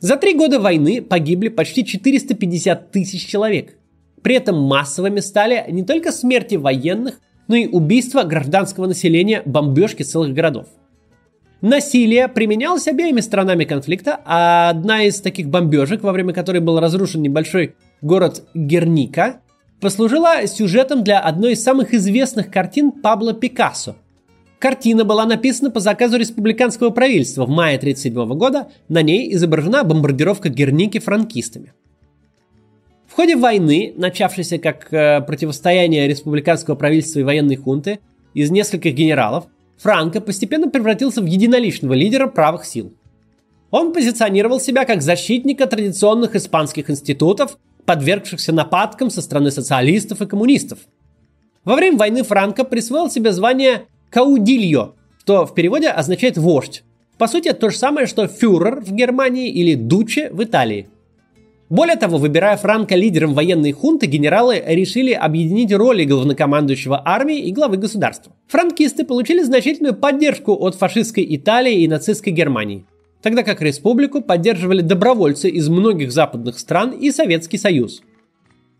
За 0.00 0.16
три 0.16 0.34
года 0.34 0.60
войны 0.60 1.00
погибли 1.00 1.48
почти 1.48 1.86
450 1.86 2.90
тысяч 2.90 3.24
человек. 3.26 3.78
При 4.20 4.34
этом 4.34 4.60
массовыми 4.60 5.20
стали 5.20 5.64
не 5.70 5.84
только 5.84 6.12
смерти 6.12 6.56
военных, 6.56 7.20
но 7.46 7.56
и 7.56 7.68
убийства 7.68 8.24
гражданского 8.24 8.86
населения, 8.86 9.42
бомбежки 9.44 10.02
целых 10.02 10.34
городов. 10.34 10.66
Насилие 11.60 12.28
применялось 12.28 12.88
обеими 12.88 13.20
сторонами 13.20 13.64
конфликта, 13.64 14.20
а 14.26 14.70
одна 14.70 15.04
из 15.04 15.20
таких 15.20 15.48
бомбежек, 15.48 16.02
во 16.02 16.12
время 16.12 16.34
которой 16.34 16.60
был 16.60 16.80
разрушен 16.80 17.22
небольшой 17.22 17.76
город 18.02 18.42
Герника, 18.54 19.40
послужила 19.80 20.46
сюжетом 20.46 21.04
для 21.04 21.20
одной 21.20 21.52
из 21.52 21.62
самых 21.62 21.94
известных 21.94 22.50
картин 22.50 22.90
Пабло 22.90 23.34
Пикассо 23.34 23.96
Картина 24.64 25.04
была 25.04 25.26
написана 25.26 25.70
по 25.70 25.78
заказу 25.78 26.16
республиканского 26.16 26.88
правительства 26.88 27.44
в 27.44 27.50
мае 27.50 27.76
1937 27.76 28.38
года. 28.38 28.68
На 28.88 29.02
ней 29.02 29.30
изображена 29.34 29.84
бомбардировка 29.84 30.48
Герники 30.48 30.98
франкистами. 31.00 31.74
В 33.06 33.12
ходе 33.12 33.36
войны, 33.36 33.92
начавшейся 33.94 34.56
как 34.56 34.90
э, 34.90 35.20
противостояние 35.20 36.08
республиканского 36.08 36.76
правительства 36.76 37.18
и 37.18 37.24
военной 37.24 37.56
хунты 37.56 37.98
из 38.32 38.50
нескольких 38.50 38.94
генералов, 38.94 39.44
Франко 39.76 40.22
постепенно 40.22 40.70
превратился 40.70 41.20
в 41.20 41.26
единоличного 41.26 41.92
лидера 41.92 42.26
правых 42.26 42.64
сил. 42.64 42.94
Он 43.70 43.92
позиционировал 43.92 44.60
себя 44.60 44.86
как 44.86 45.02
защитника 45.02 45.66
традиционных 45.66 46.36
испанских 46.36 46.88
институтов, 46.88 47.58
подвергшихся 47.84 48.54
нападкам 48.54 49.10
со 49.10 49.20
стороны 49.20 49.50
социалистов 49.50 50.22
и 50.22 50.26
коммунистов. 50.26 50.78
Во 51.64 51.76
время 51.76 51.98
войны 51.98 52.22
Франко 52.22 52.64
присвоил 52.64 53.10
себе 53.10 53.30
звание 53.32 53.88
Каудильо, 54.14 54.92
что 55.18 55.44
в 55.44 55.54
переводе 55.54 55.88
означает 55.88 56.38
«вождь». 56.38 56.84
По 57.18 57.26
сути, 57.26 57.52
то 57.52 57.68
же 57.68 57.76
самое, 57.76 58.06
что 58.06 58.28
фюрер 58.28 58.80
в 58.80 58.92
Германии 58.92 59.50
или 59.50 59.74
дуче 59.74 60.30
в 60.30 60.40
Италии. 60.44 60.86
Более 61.68 61.96
того, 61.96 62.18
выбирая 62.18 62.56
Франка 62.56 62.94
лидером 62.94 63.34
военной 63.34 63.72
хунты, 63.72 64.06
генералы 64.06 64.62
решили 64.64 65.10
объединить 65.10 65.72
роли 65.72 66.04
главнокомандующего 66.04 67.02
армии 67.04 67.40
и 67.40 67.50
главы 67.50 67.76
государства. 67.76 68.32
Франкисты 68.46 69.04
получили 69.04 69.42
значительную 69.42 69.96
поддержку 69.96 70.52
от 70.52 70.76
фашистской 70.76 71.26
Италии 71.34 71.82
и 71.82 71.88
нацистской 71.88 72.32
Германии, 72.32 72.84
тогда 73.20 73.42
как 73.42 73.62
республику 73.62 74.20
поддерживали 74.20 74.82
добровольцы 74.82 75.50
из 75.50 75.68
многих 75.68 76.12
западных 76.12 76.60
стран 76.60 76.92
и 76.92 77.10
Советский 77.10 77.58
Союз. 77.58 78.00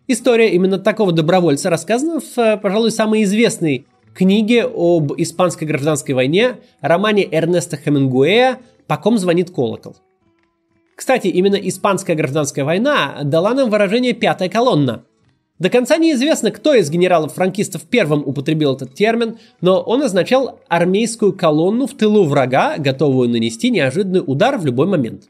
История 0.06 0.54
именно 0.54 0.78
такого 0.78 1.10
добровольца 1.10 1.70
рассказана 1.70 2.20
в, 2.20 2.38
э, 2.38 2.56
пожалуй, 2.56 2.92
самой 2.92 3.24
известной 3.24 3.86
книге 4.14 4.64
об 4.64 5.12
испанской 5.16 5.66
гражданской 5.66 6.14
войне, 6.14 6.56
романе 6.80 7.28
Эрнеста 7.30 7.76
Хемингуэя 7.76 8.60
«По 8.86 8.96
ком 8.96 9.18
звонит 9.18 9.50
колокол». 9.50 9.96
Кстати, 10.96 11.26
именно 11.26 11.56
испанская 11.56 12.16
гражданская 12.16 12.64
война 12.64 13.20
дала 13.24 13.52
нам 13.54 13.68
выражение 13.68 14.12
«пятая 14.12 14.48
колонна». 14.48 15.04
До 15.58 15.70
конца 15.70 15.98
неизвестно, 15.98 16.50
кто 16.50 16.74
из 16.74 16.90
генералов-франкистов 16.90 17.82
первым 17.82 18.26
употребил 18.26 18.74
этот 18.74 18.94
термин, 18.94 19.38
но 19.60 19.80
он 19.80 20.02
означал 20.02 20.58
армейскую 20.68 21.32
колонну 21.32 21.86
в 21.86 21.94
тылу 21.94 22.24
врага, 22.24 22.76
готовую 22.78 23.28
нанести 23.28 23.70
неожиданный 23.70 24.22
удар 24.26 24.58
в 24.58 24.66
любой 24.66 24.88
момент. 24.88 25.28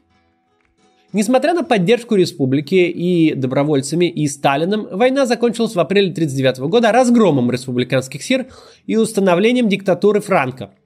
Несмотря 1.15 1.53
на 1.53 1.63
поддержку 1.63 2.15
республики 2.15 2.75
и 2.75 3.33
добровольцами, 3.33 4.05
и 4.05 4.27
Сталином, 4.27 4.85
война 4.91 5.25
закончилась 5.25 5.73
в 5.73 5.79
апреле 5.79 6.11
1939 6.11 6.69
года 6.69 6.91
разгромом 6.91 7.49
республиканских 7.49 8.21
сил 8.21 8.41
и 8.85 8.97
установлением 8.97 9.69
диктатуры 9.69 10.19
Франка– 10.19 10.71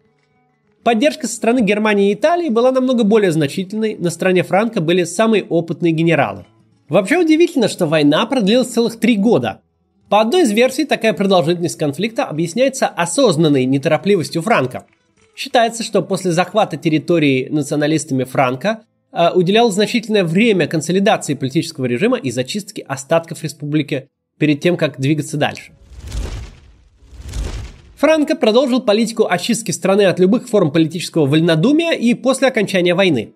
Поддержка 0.84 1.28
со 1.28 1.36
стороны 1.36 1.60
Германии 1.60 2.10
и 2.10 2.14
Италии 2.14 2.50
была 2.50 2.72
намного 2.72 3.04
более 3.04 3.32
значительной, 3.32 3.96
на 3.96 4.10
стороне 4.10 4.44
Франка 4.44 4.80
были 4.80 5.04
самые 5.04 5.44
опытные 5.44 5.92
генералы. 5.92 6.46
Вообще 6.88 7.18
удивительно, 7.18 7.68
что 7.68 7.86
война 7.86 8.26
продлилась 8.26 8.70
целых 8.70 8.98
три 9.00 9.18
года. 9.18 9.62
По 10.10 10.22
одной 10.22 10.44
из 10.44 10.52
версий, 10.52 10.86
такая 10.86 11.14
продолжительность 11.14 11.78
конфликта 11.78 12.24
объясняется 12.24 12.88
осознанной 12.88 13.66
неторопливостью 13.66 14.42
Франка. 14.42 14.86
Считается, 15.36 15.84
что 15.84 16.02
после 16.02 16.32
захвата 16.32 16.78
территории 16.78 17.50
националистами 17.50 18.24
Франка 18.24 18.84
уделял 19.12 19.72
значительное 19.72 20.24
время 20.24 20.68
консолидации 20.68 21.34
политического 21.34 21.86
режима 21.86 22.18
и 22.18 22.32
зачистке 22.32 22.84
остатков 22.84 23.44
республики 23.44 24.10
перед 24.38 24.62
тем, 24.62 24.78
как 24.78 25.00
двигаться 25.00 25.38
дальше. 25.38 25.74
Франко 28.00 28.38
продолжил 28.38 28.82
политику 28.82 29.28
очистки 29.30 29.72
страны 29.72 30.04
от 30.04 30.20
любых 30.20 30.48
форм 30.48 30.72
политического 30.72 31.26
вольнодумия 31.26 31.92
и 31.92 32.14
после 32.14 32.48
окончания 32.48 32.96
войны. 32.96 33.34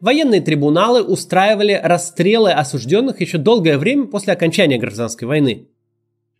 Военные 0.00 0.42
трибуналы 0.42 1.02
устраивали 1.02 1.80
расстрелы 1.82 2.50
осужденных 2.50 3.22
еще 3.22 3.38
долгое 3.38 3.78
время 3.78 4.04
после 4.04 4.34
окончания 4.34 4.76
гражданской 4.76 5.26
войны. 5.26 5.68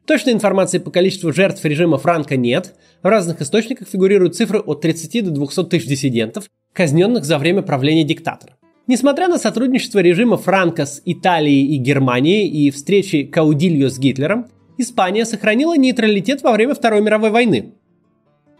Точной 0.04 0.35
информации 0.35 0.76
по 0.76 0.90
количеству 0.90 1.33
жертв 1.33 1.64
режима 1.64 1.97
Франка 1.97 2.37
нет. 2.37 2.75
В 3.02 3.07
разных 3.07 3.40
источниках 3.40 3.88
фигурируют 3.88 4.37
цифры 4.37 4.59
от 4.59 4.83
30 4.83 5.25
до 5.25 5.31
200 5.31 5.64
тысяч 5.64 5.87
диссидентов, 5.87 6.50
казненных 6.75 7.25
за 7.25 7.38
время 7.38 7.62
правления 7.62 8.04
диктатора. 8.04 8.59
Несмотря 8.87 9.29
на 9.29 9.38
сотрудничество 9.38 10.00
режима 10.00 10.37
Франка 10.37 10.85
с 10.85 11.00
Италией 11.07 11.75
и 11.75 11.79
Германией 11.79 12.47
и 12.49 12.71
встречи 12.71 13.23
Каудильо 13.25 13.88
с 13.88 13.99
Гитлером, 13.99 14.49
Испания 14.76 15.25
сохранила 15.25 15.75
нейтралитет 15.76 16.43
во 16.43 16.53
время 16.53 16.75
Второй 16.75 17.00
мировой 17.00 17.31
войны. 17.31 17.73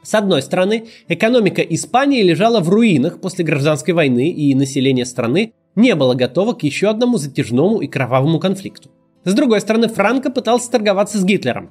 С 0.03 0.15
одной 0.15 0.41
стороны, 0.41 0.87
экономика 1.09 1.61
Испании 1.61 2.23
лежала 2.23 2.61
в 2.61 2.71
руинах 2.71 3.21
после 3.21 3.45
гражданской 3.45 3.93
войны, 3.93 4.31
и 4.31 4.55
население 4.55 5.05
страны 5.05 5.53
не 5.77 5.95
было 5.95 6.15
готово 6.15 6.55
к 6.55 6.63
еще 6.63 6.89
одному 6.89 7.19
затяжному 7.19 7.81
и 7.81 7.87
кровавому 7.87 8.39
конфликту. 8.39 8.91
С 9.25 9.35
другой 9.35 9.61
стороны, 9.61 9.89
Франко 9.89 10.31
пытался 10.31 10.71
торговаться 10.71 11.19
с 11.19 11.25
Гитлером. 11.25 11.71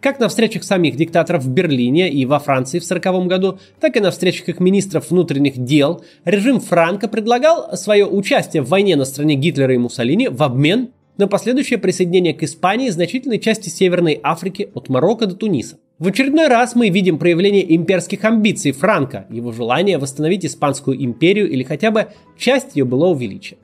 Как 0.00 0.20
на 0.20 0.28
встречах 0.28 0.62
самих 0.62 0.94
диктаторов 0.94 1.42
в 1.42 1.50
Берлине 1.50 2.08
и 2.08 2.24
во 2.24 2.38
Франции 2.38 2.78
в 2.78 2.84
1940 2.84 3.26
году, 3.26 3.58
так 3.80 3.96
и 3.96 4.00
на 4.00 4.12
встречах 4.12 4.48
их 4.48 4.60
министров 4.60 5.10
внутренних 5.10 5.58
дел, 5.58 6.04
режим 6.24 6.60
Франко 6.60 7.08
предлагал 7.08 7.76
свое 7.76 8.06
участие 8.06 8.62
в 8.62 8.68
войне 8.68 8.94
на 8.94 9.04
стороне 9.04 9.34
Гитлера 9.34 9.74
и 9.74 9.78
Муссолини 9.78 10.28
в 10.28 10.40
обмен 10.44 10.90
на 11.16 11.26
последующее 11.26 11.80
присоединение 11.80 12.32
к 12.32 12.44
Испании 12.44 12.90
значительной 12.90 13.40
части 13.40 13.70
Северной 13.70 14.20
Африки 14.22 14.70
от 14.72 14.88
Марокко 14.88 15.26
до 15.26 15.34
Туниса. 15.34 15.78
В 15.98 16.06
очередной 16.06 16.46
раз 16.46 16.76
мы 16.76 16.90
видим 16.90 17.18
проявление 17.18 17.74
имперских 17.74 18.24
амбиций 18.24 18.70
Франка, 18.70 19.26
его 19.30 19.50
желание 19.50 19.98
восстановить 19.98 20.46
Испанскую 20.46 21.02
империю 21.04 21.50
или 21.50 21.64
хотя 21.64 21.90
бы 21.90 22.06
часть 22.38 22.76
ее 22.76 22.84
былого 22.84 23.18
величия. 23.18 23.56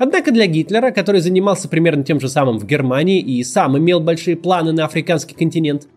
Однако 0.00 0.32
для 0.32 0.46
Гитлера, 0.46 0.92
который 0.92 1.20
занимался 1.20 1.68
примерно 1.68 2.04
тем 2.04 2.20
же 2.20 2.30
самым 2.30 2.58
в 2.58 2.64
Германии 2.64 3.20
и 3.20 3.44
сам 3.44 3.76
имел 3.76 4.00
большие 4.00 4.34
планы 4.34 4.72
на 4.72 4.86
африканский 4.86 5.34
континент, 5.34 5.88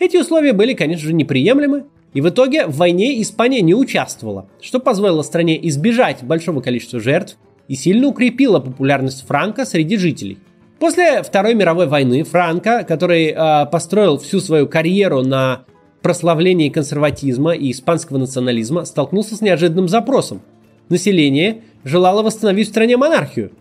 эти 0.00 0.16
условия 0.16 0.52
были, 0.52 0.74
конечно 0.74 1.06
же, 1.06 1.14
неприемлемы, 1.14 1.84
и 2.12 2.20
в 2.20 2.28
итоге 2.28 2.66
в 2.66 2.76
войне 2.76 3.22
Испания 3.22 3.60
не 3.60 3.72
участвовала, 3.72 4.48
что 4.60 4.80
позволило 4.80 5.22
стране 5.22 5.64
избежать 5.68 6.24
большого 6.24 6.60
количества 6.60 6.98
жертв 6.98 7.36
и 7.68 7.76
сильно 7.76 8.08
укрепила 8.08 8.58
популярность 8.58 9.24
Франка 9.28 9.64
среди 9.64 9.96
жителей. 9.96 10.38
После 10.80 11.22
Второй 11.22 11.54
мировой 11.54 11.86
войны 11.86 12.24
Франко, 12.24 12.82
который 12.82 13.28
э, 13.28 13.66
построил 13.66 14.18
всю 14.18 14.40
свою 14.40 14.66
карьеру 14.66 15.22
на 15.22 15.66
прославлении 16.02 16.68
консерватизма 16.68 17.52
и 17.52 17.70
испанского 17.70 18.18
национализма, 18.18 18.86
столкнулся 18.86 19.36
с 19.36 19.40
неожиданным 19.40 19.86
запросом. 19.86 20.42
Население 20.88 21.62
желало 21.84 22.22
восстановить 22.22 22.68
в 22.68 22.70
стране 22.70 22.96
монархию. 22.96 23.52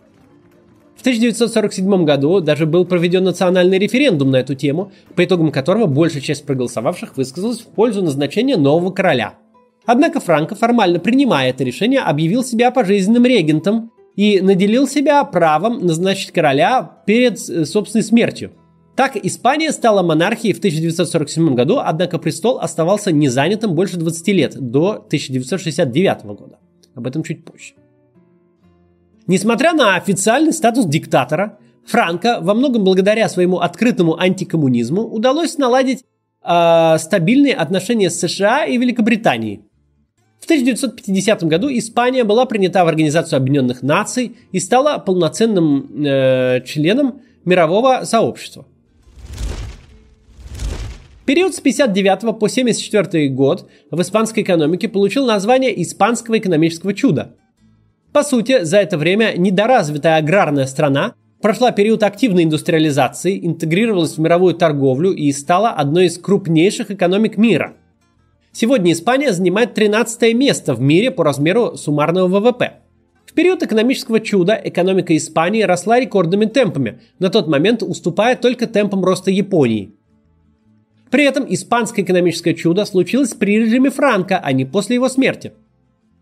В 0.95 1.01
1947 1.01 2.05
году 2.05 2.41
даже 2.41 2.67
был 2.67 2.85
проведен 2.85 3.23
национальный 3.23 3.79
референдум 3.79 4.29
на 4.29 4.37
эту 4.37 4.53
тему, 4.53 4.91
по 5.15 5.25
итогам 5.25 5.51
которого 5.51 5.87
большая 5.87 6.21
часть 6.21 6.45
проголосовавших 6.45 7.17
высказалась 7.17 7.59
в 7.59 7.65
пользу 7.65 8.03
назначения 8.03 8.55
нового 8.55 8.91
короля. 8.91 9.33
Однако 9.85 10.19
Франко, 10.19 10.53
формально 10.53 10.99
принимая 10.99 11.49
это 11.49 11.63
решение, 11.63 12.01
объявил 12.01 12.43
себя 12.43 12.69
пожизненным 12.69 13.25
регентом 13.25 13.91
и 14.15 14.41
наделил 14.41 14.87
себя 14.87 15.23
правом 15.23 15.79
назначить 15.79 16.31
короля 16.31 16.99
перед 17.07 17.39
э, 17.49 17.65
собственной 17.65 18.03
смертью. 18.03 18.51
Так 18.95 19.15
Испания 19.15 19.71
стала 19.71 20.03
монархией 20.03 20.53
в 20.53 20.59
1947 20.59 21.55
году, 21.55 21.79
однако 21.79 22.19
престол 22.19 22.59
оставался 22.59 23.11
незанятым 23.11 23.73
больше 23.73 23.97
20 23.97 24.27
лет, 24.27 24.53
до 24.55 24.91
1969 24.91 26.25
года. 26.25 26.59
Об 26.93 27.07
этом 27.07 27.23
чуть 27.23 27.43
позже. 27.43 27.73
Несмотря 29.31 29.71
на 29.71 29.95
официальный 29.95 30.51
статус 30.51 30.85
диктатора, 30.87 31.57
Франко, 31.85 32.39
во 32.41 32.53
многом 32.53 32.83
благодаря 32.83 33.29
своему 33.29 33.59
открытому 33.59 34.19
антикоммунизму, 34.19 35.03
удалось 35.03 35.57
наладить 35.57 36.03
э, 36.43 36.95
стабильные 36.99 37.53
отношения 37.53 38.09
с 38.09 38.19
США 38.19 38.65
и 38.65 38.77
Великобританией. 38.77 39.61
В 40.41 40.43
1950 40.43 41.45
году 41.45 41.69
Испания 41.69 42.25
была 42.25 42.45
принята 42.45 42.83
в 42.83 42.89
Организацию 42.89 43.37
Объединенных 43.37 43.83
Наций 43.83 44.35
и 44.51 44.59
стала 44.59 44.97
полноценным 44.97 46.03
э, 46.05 46.59
членом 46.65 47.21
мирового 47.45 48.03
сообщества. 48.03 48.65
Период 51.23 51.55
с 51.55 51.61
59 51.61 52.37
по 52.37 52.49
74 52.49 53.29
год 53.29 53.69
в 53.91 54.01
испанской 54.01 54.43
экономике 54.43 54.89
получил 54.89 55.25
название 55.25 55.81
«Испанского 55.81 56.37
экономического 56.37 56.93
чуда». 56.93 57.37
По 58.13 58.23
сути, 58.23 58.63
за 58.63 58.77
это 58.77 58.97
время 58.97 59.33
недоразвитая 59.37 60.17
аграрная 60.17 60.65
страна 60.65 61.13
прошла 61.41 61.71
период 61.71 62.03
активной 62.03 62.43
индустриализации, 62.43 63.45
интегрировалась 63.45 64.17
в 64.17 64.19
мировую 64.19 64.53
торговлю 64.53 65.11
и 65.11 65.31
стала 65.31 65.69
одной 65.69 66.05
из 66.05 66.17
крупнейших 66.17 66.91
экономик 66.91 67.37
мира– 67.37 67.73
Сегодня 68.53 68.91
Испания 68.91 69.31
занимает 69.31 69.73
13 69.73 70.35
место 70.35 70.73
в 70.75 70.81
мире 70.81 71.09
по 71.09 71.23
размеру 71.23 71.77
суммарного 71.77 72.27
ВВП. 72.27 72.73
В 73.25 73.33
период 73.33 73.63
экономического 73.63 74.19
чуда 74.19 74.59
экономика 74.61 75.15
Испании 75.15 75.61
росла 75.61 76.01
рекордными 76.01 76.45
темпами, 76.45 76.99
на 77.19 77.29
тот 77.29 77.47
момент 77.47 77.81
уступая 77.81 78.35
только 78.35 78.67
темпам 78.67 79.05
роста 79.05 79.31
Японии. 79.31 79.95
При 81.09 81.23
этом 81.23 81.45
испанское 81.47 82.03
экономическое 82.03 82.53
чудо 82.53 82.83
случилось 82.83 83.33
при 83.33 83.57
режиме 83.57 83.89
Франка, 83.89 84.37
а 84.37 84.51
не 84.51 84.65
после 84.65 84.95
его 84.95 85.07
смерти. 85.07 85.53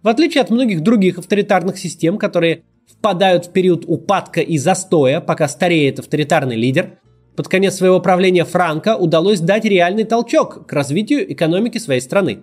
В 0.01 0.07
отличие 0.07 0.41
от 0.41 0.49
многих 0.49 0.81
других 0.81 1.17
авторитарных 1.17 1.77
систем, 1.77 2.17
которые 2.17 2.63
впадают 2.89 3.47
в 3.47 3.51
период 3.51 3.83
упадка 3.85 4.41
и 4.41 4.57
застоя, 4.57 5.19
пока 5.19 5.47
стареет 5.47 5.99
авторитарный 5.99 6.55
лидер, 6.55 6.99
под 7.35 7.47
конец 7.47 7.75
своего 7.75 7.99
правления 7.99 8.45
Франка 8.45 8.95
удалось 8.95 9.39
дать 9.39 9.65
реальный 9.65 10.05
толчок 10.05 10.65
к 10.65 10.73
развитию 10.73 11.31
экономики 11.31 11.77
своей 11.77 12.01
страны. 12.01 12.39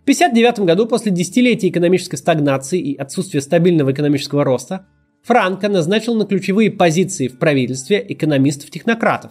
В 0.00 0.04
1959 0.04 0.66
году, 0.66 0.86
после 0.86 1.12
десятилетий 1.12 1.68
экономической 1.68 2.16
стагнации 2.16 2.80
и 2.80 2.96
отсутствия 2.96 3.40
стабильного 3.40 3.92
экономического 3.92 4.42
роста, 4.42 4.86
Франко 5.22 5.68
назначил 5.68 6.14
на 6.14 6.24
ключевые 6.24 6.70
позиции 6.70 7.28
в 7.28 7.38
правительстве 7.38 8.04
экономистов-технократов. 8.08 9.30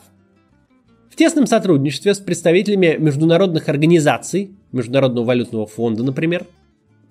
В 1.09 1.15
тесном 1.17 1.45
сотрудничестве 1.45 2.13
с 2.13 2.19
представителями 2.19 2.95
международных 2.97 3.67
организаций, 3.67 4.51
Международного 4.71 5.25
валютного 5.25 5.67
фонда, 5.67 6.03
например, 6.03 6.45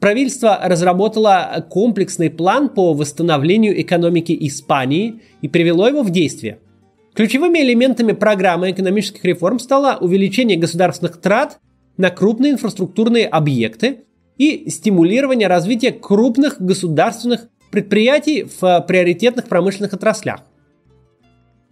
правительство 0.01 0.59
разработало 0.63 1.67
комплексный 1.71 2.31
план 2.31 2.69
по 2.71 2.95
восстановлению 2.95 3.81
экономики 3.81 4.37
Испании 4.41 5.21
и 5.43 5.49
привело 5.49 5.87
его 5.87 6.03
в 6.03 6.11
действие– 6.11 6.59
Ключевыми 7.15 7.59
элементами 7.59 8.13
программы 8.13 8.71
экономических 8.71 9.25
реформ 9.25 9.59
стало 9.59 9.99
увеличение 10.01 10.57
государственных 10.57 11.21
трат 11.21 11.59
на 11.97 12.11
крупные 12.11 12.53
инфраструктурные 12.53 13.27
объекты 13.27 14.05
и 14.39 14.71
стимулирование 14.71 15.49
развития 15.49 15.93
крупных 15.93 16.63
государственных 16.63 17.49
предприятий 17.71 18.45
в 18.45 18.85
приоритетных 18.87 19.49
промышленных 19.49 19.93
отраслях. 19.93 20.41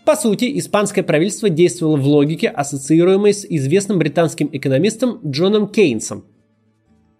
По 0.04 0.16
сути, 0.16 0.58
испанское 0.58 1.04
правительство 1.04 1.48
действовало 1.48 1.96
в 1.96 2.06
логике, 2.06 2.48
ассоциируемой 2.48 3.32
с 3.32 3.44
известным 3.44 3.98
британским 3.98 4.48
экономистом 4.52 5.20
Джоном 5.24 5.68
Кейнсом. 5.68 6.24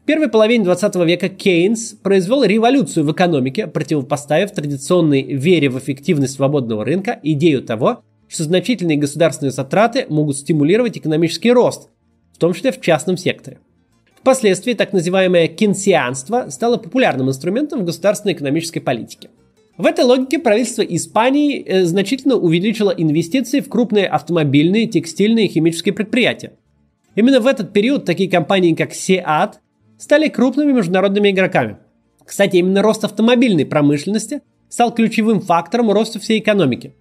Первой 0.09 0.29
половине 0.29 0.65
20 0.65 0.95
века 1.05 1.29
Кейнс 1.29 1.93
произвел 2.03 2.43
революцию 2.43 3.05
в 3.05 3.13
экономике, 3.13 3.67
противопоставив 3.67 4.53
традиционной 4.53 5.21
вере 5.21 5.69
в 5.69 5.79
эффективность 5.79 6.33
свободного 6.33 6.83
рынка 6.83 7.21
идею 7.23 7.61
того, 7.61 8.03
что 8.27 8.45
значительные 8.45 8.97
государственные 8.97 9.53
затраты 9.53 10.07
могут 10.09 10.39
стимулировать 10.39 10.97
экономический 10.97 11.53
рост, 11.53 11.91
в 12.33 12.39
том 12.39 12.55
числе 12.55 12.73
в 12.73 12.81
частном 12.81 13.19
секторе. 13.19 13.59
Впоследствии 14.19 14.73
так 14.73 14.95
называемое 14.95 15.47
кинсианство 15.47 16.47
стало 16.49 16.79
популярным 16.79 17.29
инструментом 17.29 17.81
в 17.81 17.85
государственной 17.85 18.33
экономической 18.33 18.81
политике. 18.81 19.29
В 19.77 19.85
этой 19.85 20.07
логике 20.07 20.39
правительство 20.39 20.81
Испании 20.81 21.63
э, 21.63 21.85
значительно 21.85 22.37
увеличило 22.37 22.93
инвестиции 22.97 23.61
в 23.61 23.69
крупные 23.69 24.07
автомобильные, 24.07 24.87
текстильные 24.87 25.49
и 25.49 25.51
химические 25.51 25.93
предприятия. 25.93 26.53
Именно 27.15 27.41
в 27.41 27.47
этот 27.47 27.75
период 27.75 28.07
такие 28.07 28.31
компании, 28.31 28.73
как 28.73 28.93
SEAT, 28.93 29.57
стали 29.99 30.29
крупными 30.29 30.73
международными 30.73 31.31
игроками. 31.31 31.77
Кстати, 32.25 32.57
именно 32.57 32.83
рост 32.83 33.05
автомобильной 33.05 33.67
промышленности 33.67 34.43
стал 34.69 34.95
ключевым 34.95 35.41
фактором 35.41 35.91
роста 35.91 36.19
всей 36.19 36.39
экономики. 36.39 36.95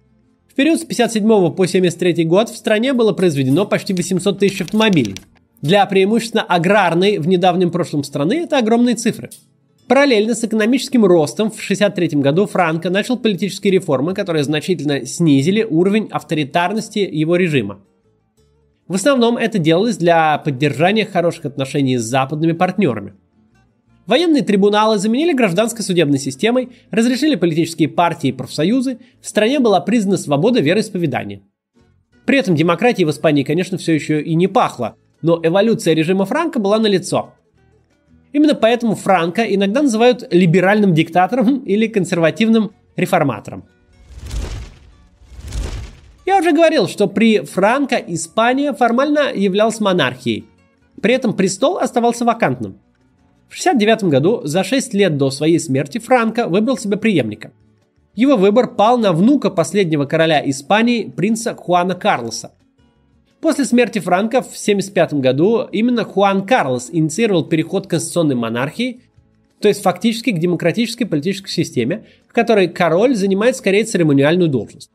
В 0.48 0.54
период 0.54 0.80
с 0.80 0.84
57 0.84 1.52
по 1.52 1.66
73 1.66 2.24
год 2.24 2.48
в 2.48 2.56
стране 2.56 2.92
было 2.92 3.12
произведено 3.12 3.64
почти 3.64 3.94
800 3.94 4.38
тысяч 4.38 4.60
автомобилей. 4.62 5.14
Для 5.62 5.86
преимущественно 5.86 6.42
аграрной 6.42 7.18
в 7.18 7.28
недавнем 7.28 7.70
прошлом 7.70 8.04
страны 8.04 8.34
это 8.34 8.58
огромные 8.58 8.96
цифры– 8.96 9.30
Параллельно 9.88 10.34
с 10.34 10.44
экономическим 10.44 11.06
ростом 11.06 11.50
в 11.50 11.54
1963 11.54 12.20
году 12.20 12.44
Франко 12.46 12.90
начал 12.90 13.16
политические 13.16 13.72
реформы, 13.72 14.12
которые 14.12 14.44
значительно 14.44 15.06
снизили 15.06 15.62
уровень 15.62 16.08
авторитарности 16.10 16.98
его 16.98 17.36
режима. 17.36 17.80
В 18.88 18.94
основном 18.94 19.36
это 19.36 19.58
делалось 19.58 19.96
для 19.96 20.38
поддержания 20.38 21.04
хороших 21.04 21.44
отношений 21.44 21.98
с 21.98 22.02
западными 22.02 22.52
партнерами. 22.52 23.14
Военные 24.06 24.42
трибуналы 24.42 24.98
заменили 24.98 25.34
гражданской 25.34 25.84
судебной 25.84 26.18
системой, 26.18 26.70
разрешили 26.90 27.36
политические 27.36 27.88
партии 27.88 28.28
и 28.28 28.32
профсоюзы, 28.32 28.98
в 29.20 29.28
стране 29.28 29.60
была 29.60 29.80
признана 29.80 30.16
свобода 30.16 30.60
вероисповедания. 30.60 31.42
При 32.24 32.38
этом 32.38 32.56
демократии 32.56 33.04
в 33.04 33.10
Испании, 33.10 33.42
конечно, 33.42 33.76
все 33.76 33.92
еще 33.92 34.22
и 34.22 34.34
не 34.34 34.46
пахло, 34.46 34.96
но 35.20 35.38
эволюция 35.42 35.94
режима 35.94 36.24
Франка 36.24 36.58
была 36.58 36.78
налицо– 36.78 37.34
Именно 38.32 38.54
поэтому 38.54 38.94
Франка 38.94 39.42
иногда 39.42 39.82
называют 39.82 40.26
либеральным 40.30 40.94
диктатором 40.94 41.60
или 41.60 41.86
консервативным 41.86 42.72
реформатором. 42.96 43.64
Я 46.28 46.40
уже 46.40 46.52
говорил, 46.52 46.88
что 46.88 47.06
при 47.06 47.40
Франко 47.40 47.96
Испания 47.96 48.74
формально 48.74 49.32
являлась 49.34 49.80
монархией. 49.80 50.44
При 51.00 51.14
этом 51.14 51.32
престол 51.32 51.78
оставался 51.78 52.26
вакантным. 52.26 52.78
В 53.48 53.54
69 53.54 54.04
году, 54.04 54.42
за 54.44 54.62
6 54.62 54.92
лет 54.92 55.16
до 55.16 55.30
своей 55.30 55.58
смерти, 55.58 55.96
Франко 55.96 56.46
выбрал 56.46 56.76
себе 56.76 56.98
преемника. 56.98 57.52
Его 58.14 58.36
выбор 58.36 58.74
пал 58.74 58.98
на 58.98 59.14
внука 59.14 59.48
последнего 59.48 60.04
короля 60.04 60.42
Испании, 60.50 61.08
принца 61.08 61.54
Хуана 61.54 61.94
Карлоса. 61.94 62.52
После 63.40 63.64
смерти 63.64 63.98
Франка 63.98 64.42
в 64.42 64.52
1975 64.52 65.14
году 65.14 65.66
именно 65.72 66.04
Хуан 66.04 66.46
Карлос 66.46 66.90
инициировал 66.92 67.44
переход 67.44 67.86
к 67.86 67.90
конституционной 67.92 68.34
монархии, 68.34 69.00
то 69.62 69.68
есть 69.68 69.80
фактически 69.80 70.32
к 70.32 70.38
демократической 70.38 71.06
политической 71.06 71.52
системе, 71.52 72.04
в 72.28 72.34
которой 72.34 72.68
король 72.68 73.14
занимает 73.14 73.56
скорее 73.56 73.84
церемониальную 73.84 74.50
должность. 74.50 74.90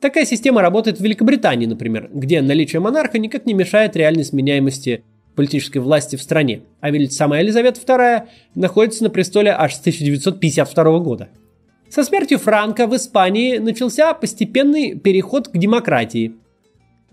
Такая 0.00 0.24
система 0.24 0.62
работает 0.62 0.98
в 0.98 1.02
Великобритании, 1.02 1.66
например, 1.66 2.10
где 2.12 2.42
наличие 2.42 2.80
монарха 2.80 3.18
никак 3.18 3.46
не 3.46 3.54
мешает 3.54 3.96
реальной 3.96 4.24
сменяемости 4.24 5.04
политической 5.34 5.78
власти 5.78 6.16
в 6.16 6.22
стране, 6.22 6.62
а 6.80 6.90
ведь 6.90 7.12
сама 7.12 7.38
Елизавета 7.38 7.80
II 7.80 8.26
находится 8.54 9.04
на 9.04 9.10
престоле 9.10 9.52
аж 9.52 9.74
с 9.74 9.80
1952 9.80 10.98
года. 11.00 11.28
Со 11.88 12.04
смертью 12.04 12.38
Франка 12.38 12.86
в 12.86 12.96
Испании 12.96 13.58
начался 13.58 14.12
постепенный 14.14 14.98
переход 14.98 15.48
к 15.48 15.56
демократии– 15.56 16.32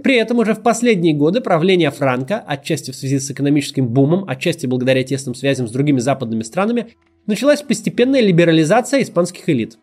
при 0.02 0.16
этом 0.16 0.40
уже 0.40 0.54
в 0.54 0.62
последние 0.62 1.14
годы 1.14 1.40
правления 1.40 1.92
Франка, 1.92 2.40
отчасти 2.40 2.92
в 2.92 2.96
связи 2.96 3.20
с 3.20 3.30
экономическим 3.30 3.88
бумом, 3.88 4.26
отчасти 4.28 4.66
благодаря 4.66 5.04
тесным 5.04 5.36
связям 5.36 5.68
с 5.68 5.72
другими 5.72 6.00
западными 6.00 6.42
странами, 6.42 6.88
началась 7.28 7.62
постепенная 7.62 8.22
либерализация 8.22 9.02
испанских 9.04 9.48
элит. 9.50 9.78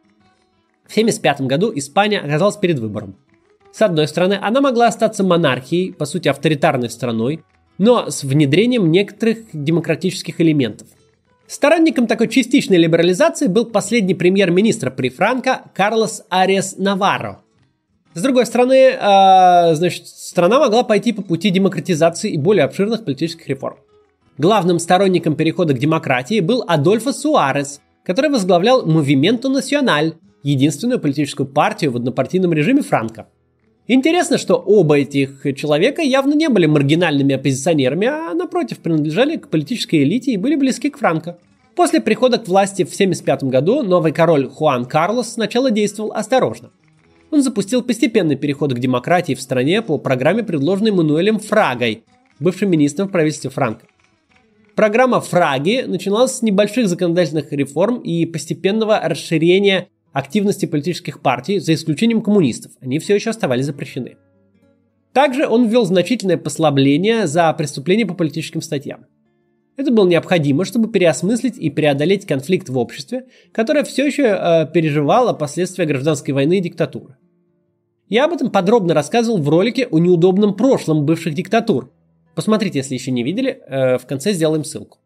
В 0.91 0.93
1975 0.93 1.47
году 1.47 1.73
Испания 1.73 2.19
оказалась 2.19 2.57
перед 2.57 2.81
выбором. 2.81 3.15
С 3.71 3.81
одной 3.81 4.09
стороны, 4.09 4.37
она 4.43 4.61
могла 4.61 4.89
остаться 4.89 5.23
монархией, 5.23 5.93
по 5.93 6.05
сути 6.05 6.27
авторитарной 6.27 6.91
страной, 6.91 7.45
но 7.79 8.11
с 8.11 8.25
внедрением 8.25 8.91
некоторых 8.91 9.39
демократических 9.53 10.41
элементов. 10.41 10.89
Сторонником 11.47 12.09
такой 12.09 12.27
частичной 12.27 12.77
либерализации 12.77 13.47
был 13.47 13.67
последний 13.67 14.15
премьер-министр 14.15 14.91
при 14.91 15.11
Франко 15.11 15.63
Карлос 15.75 16.25
Ариас 16.29 16.77
Наварро– 16.77 17.43
с 18.13 18.23
другой 18.23 18.45
стороны, 18.45 18.75
э, 18.75 19.75
значит, 19.75 20.09
страна 20.09 20.59
могла 20.59 20.83
пойти 20.83 21.13
по 21.13 21.23
пути 21.23 21.51
демократизации 21.51 22.33
и 22.33 22.37
более 22.37 22.65
обширных 22.65 23.05
политических 23.05 23.47
реформ. 23.47 23.77
Главным 24.37 24.81
сторонником 24.81 25.37
перехода 25.37 25.75
к 25.75 25.79
демократии 25.79 26.41
был 26.41 26.65
Адольфо 26.67 27.13
Суарес, 27.13 27.81
который 28.05 28.31
возглавлял 28.31 28.85
Movimento 28.85 29.43
Nacional, 29.45 30.15
единственную 30.43 31.01
политическую 31.01 31.47
партию 31.47 31.93
в 31.93 31.97
однопартийном 31.97 32.53
режиме 32.53 32.83
Франка. 32.83 33.29
Интересно, 33.87 34.39
что 34.39 34.55
оба 34.55 34.99
этих 34.99 35.45
человека 35.57 36.03
явно 36.03 36.35
не 36.35 36.49
были 36.49 36.67
маргинальными 36.67 37.35
оппозиционерами, 37.35 38.07
а 38.07 38.35
напротив 38.35 38.79
принадлежали 38.79 39.37
к 39.37 39.49
политической 39.49 40.03
элите 40.05 40.33
и 40.33 40.37
были 40.37 40.55
близки 40.55 40.91
к 40.91 40.99
Франко. 40.99 41.39
После 41.75 42.01
прихода 42.01 42.39
к 42.39 42.47
власти 42.47 42.85
в 42.85 42.93
1975 42.93 43.45
году 43.45 43.83
новый 43.83 44.13
король 44.13 44.49
Хуан 44.49 44.85
Карлос 44.85 45.33
сначала 45.33 45.71
действовал 45.71 46.13
осторожно 46.13 46.71
он 47.31 47.43
запустил 47.43 47.83
постепенный 47.83 48.37
переход 48.37 48.75
к 48.75 48.79
демократии 48.79 49.35
в 49.35 49.41
стране 49.41 49.83
по 49.83 49.99
программе, 49.99 50.43
предложенной 50.43 50.91
Мануэлем 50.91 51.39
Фрагой, 51.39 52.05
бывшим 52.39 52.71
министром 52.71 53.09
в 53.09 53.13
правительстве 53.13 53.51
Франка. 53.51 53.87
Программа 54.75 55.21
Фраги 55.21 55.85
начиналась 55.87 56.37
с 56.37 56.43
небольших 56.43 56.89
законодательных 56.89 57.53
реформ 57.53 58.01
и 58.01 58.25
постепенного 58.25 59.01
расширения 59.03 59.89
активности 60.13 60.67
политических 60.67 61.21
партий, 61.21 61.59
за 61.59 61.75
исключением 61.75 62.23
коммунистов. 62.23 62.73
Они 62.81 62.99
все 62.99 63.15
еще 63.15 63.31
оставались 63.31 63.67
запрещены. 63.67 64.17
Также 65.13 65.47
он 65.47 65.67
ввел 65.67 65.85
значительное 65.85 66.37
послабление 66.37 67.27
за 67.27 67.53
преступления 67.53 68.07
по 68.07 68.15
политическим 68.15 68.63
статьям. 68.63 69.07
Это 69.77 69.91
было 69.91 70.07
необходимо, 70.07 70.65
чтобы 70.65 70.91
переосмыслить 70.91 71.57
и 71.57 71.71
преодолеть 71.71 72.27
конфликт 72.27 72.69
в 72.69 72.77
обществе, 72.77 73.25
которое 73.53 73.83
все 73.83 74.07
еще 74.07 74.25
э, 74.25 74.67
переживало 74.73 75.33
последствия 75.33 75.87
гражданской 75.87 76.35
войны 76.35 76.59
и 76.59 76.61
диктатуры. 76.61 77.17
Я 78.09 78.27
об 78.27 78.33
этом 78.33 78.51
подробно 78.51 78.93
рассказывал 78.93 79.39
в 79.39 79.49
ролике 79.49 79.87
о 79.91 79.99
неудобном 79.99 80.55
прошлом 80.55 81.07
бывших 81.07 81.33
диктатур. 81.35 81.93
Посмотрите, 82.35 82.81
если 82.81 82.95
еще 82.95 83.11
не 83.11 83.23
видели, 83.23 83.51
э, 83.67 83.99
в 83.99 84.07
конце 84.07 84.33
сделаем 84.33 84.65
ссылку. 84.65 84.99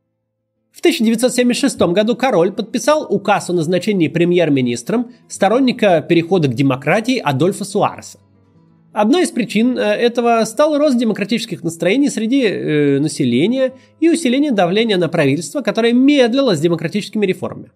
В 0.74 0.80
1976 0.80 1.78
году 1.92 2.16
король 2.16 2.50
подписал 2.50 3.06
указ 3.08 3.48
о 3.48 3.52
назначении 3.52 4.08
премьер-министром 4.08 5.12
сторонника 5.28 6.00
перехода 6.00 6.48
к 6.48 6.54
демократии 6.54 7.18
Адольфа 7.18 7.64
Суареса. 7.64 8.18
Одной 8.92 9.22
из 9.22 9.30
причин 9.30 9.78
э, 9.78 9.82
этого 9.82 10.44
стал 10.44 10.76
рост 10.76 10.98
демократических 10.98 11.62
настроений 11.62 12.08
среди 12.10 12.42
э, 12.42 12.98
населения 12.98 13.72
и 14.00 14.10
усиление 14.10 14.50
давления 14.50 14.96
на 14.96 15.08
правительство, 15.08 15.60
которое 15.60 15.92
медлило 15.92 16.56
с 16.56 16.60
демократическими 16.60 17.24
реформами. 17.24 17.70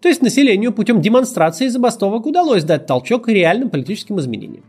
То 0.00 0.08
есть 0.08 0.22
населению 0.22 0.72
путем 0.72 1.00
демонстрации 1.00 1.66
и 1.66 1.70
забастовок 1.70 2.26
удалось 2.26 2.62
дать 2.62 2.86
толчок 2.86 3.28
реальным 3.28 3.68
политическим 3.68 4.20
изменениям. 4.20 4.64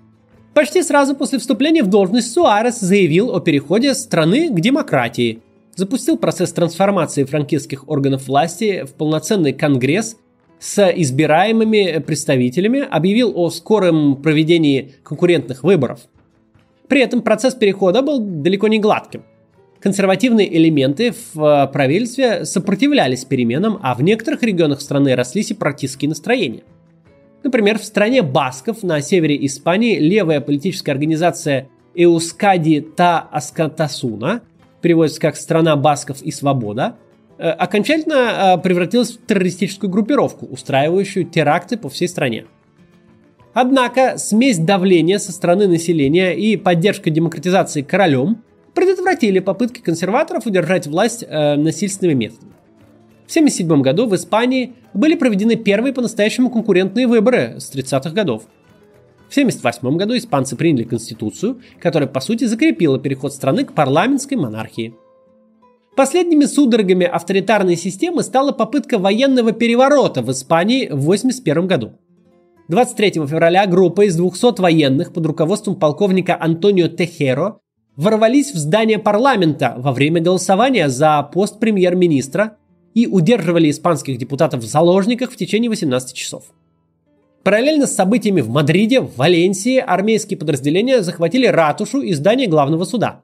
Почти 0.56 0.82
сразу 0.82 1.16
после 1.16 1.38
вступления 1.38 1.84
в 1.84 1.88
должность 1.88 2.32
Суарес 2.32 2.80
заявил 2.80 3.36
о 3.36 3.40
переходе 3.42 3.94
страны 3.94 4.50
к 4.50 4.60
демократии, 4.60 5.42
запустил 5.76 6.18
процесс 6.18 6.52
трансформации 6.52 7.24
франкистских 7.24 7.90
органов 7.90 8.28
власти 8.28 8.86
в 8.86 8.94
полноценный 8.94 9.54
конгресс 9.54 10.18
с 10.60 10.90
избираемыми 10.90 12.00
представителями, 12.00 12.80
объявил 12.80 13.34
о 13.36 13.50
скором 13.50 14.22
проведении 14.22 14.94
конкурентных 15.04 15.64
выборов. 15.64 16.02
При 16.88 17.02
этом 17.02 17.22
процесс 17.22 17.56
перехода 17.56 18.02
был 18.02 18.20
далеко 18.20 18.68
не 18.68 18.80
гладким. 18.80 19.24
Консервативные 19.80 20.56
элементы 20.58 21.14
в 21.34 21.44
э, 21.44 21.68
правительстве 21.68 22.46
сопротивлялись 22.46 23.26
переменам, 23.26 23.80
а 23.82 23.96
в 23.96 24.02
некоторых 24.02 24.42
регионах 24.42 24.80
страны 24.80 25.14
росли 25.14 25.44
сепаратистские 25.44 26.08
настроения. 26.08 26.64
Например, 27.44 27.78
в 27.78 27.84
стране 27.84 28.22
Басков 28.22 28.84
на 28.84 29.02
севере 29.02 29.46
Испании 29.46 30.00
левая 30.00 30.40
политическая 30.40 30.94
организация 30.94 31.68
Эускади 31.96 32.80
Та 32.80 33.20
Аскатасуна, 33.20 34.44
переводится 34.84 35.20
как 35.20 35.36
«Страна 35.36 35.76
Басков 35.76 36.22
и 36.22 36.30
Свобода», 36.32 36.98
э, 37.40 37.50
окончательно 37.50 38.58
э, 38.58 38.62
превратилась 38.62 39.14
в 39.14 39.26
террористическую 39.26 39.90
группировку, 39.90 40.46
устраивающую 40.46 41.26
теракты 41.26 41.78
по 41.78 41.90
всей 41.90 42.08
стране. 42.08 42.46
Однако 43.54 44.18
смесь 44.18 44.58
давления 44.60 45.18
со 45.20 45.32
стороны 45.32 45.68
населения 45.68 46.34
и 46.34 46.58
поддержка 46.58 47.10
демократизации 47.10 47.82
королем 47.82 48.44
предотвратили 48.74 49.40
попытки 49.40 49.80
консерваторов 49.80 50.46
удержать 50.46 50.86
власть 50.86 51.24
э, 51.28 51.56
насильственными 51.56 52.18
методами. 52.18 52.52
В 53.26 53.32
1977 53.34 53.82
году 53.82 54.06
в 54.06 54.16
Испании 54.16 54.74
были 54.94 55.16
проведены 55.16 55.56
первые 55.56 55.94
по-настоящему 55.94 56.50
конкурентные 56.50 57.08
выборы 57.08 57.56
с 57.58 57.74
30-х 57.74 58.10
годов. 58.10 58.44
В 59.30 59.36
1978 59.36 59.98
году 59.98 60.16
испанцы 60.16 60.56
приняли 60.56 60.84
конституцию, 60.84 61.62
которая 61.80 62.08
по 62.08 62.20
сути 62.20 62.46
закрепила 62.46 63.00
переход 63.00 63.34
страны 63.34 63.66
к 63.66 63.74
парламентской 63.74 64.36
монархии. 64.36 64.94
Последними 65.96 66.46
судорогами 66.46 67.06
авторитарной 67.06 67.76
системы 67.76 68.24
стала 68.24 68.52
попытка 68.52 68.98
военного 68.98 69.52
переворота 69.52 70.22
в 70.24 70.32
Испании 70.32 70.88
в 70.88 71.04
1981 71.06 71.68
году. 71.68 71.92
23 72.70 73.12
февраля 73.28 73.68
группа 73.68 74.08
из 74.08 74.16
200 74.16 74.60
военных 74.62 75.14
под 75.14 75.26
руководством 75.26 75.76
полковника 75.76 76.36
Антонио 76.40 76.88
Техеро 76.88 77.60
ворвались 77.96 78.54
в 78.54 78.58
здание 78.58 78.98
парламента 78.98 79.76
во 79.78 79.92
время 79.92 80.22
голосования 80.22 80.90
за 80.90 81.22
пост 81.22 81.60
премьер-министра 81.60 82.58
и 82.96 83.06
удерживали 83.06 83.70
испанских 83.70 84.18
депутатов 84.18 84.62
в 84.62 84.68
заложниках 84.68 85.32
в 85.32 85.36
течение 85.36 85.70
18 85.70 86.16
часов. 86.16 86.46
Параллельно 87.44 87.88
с 87.88 87.96
событиями 87.96 88.40
в 88.40 88.50
Мадриде, 88.50 89.02
в 89.02 89.18
Валенсии 89.18 89.78
армейские 89.78 90.38
подразделения 90.38 91.02
захватили 91.02 91.46
ратушу 91.46 92.02
и 92.02 92.14
здание 92.14 92.48
главного 92.48 92.86
суда. 92.86 93.24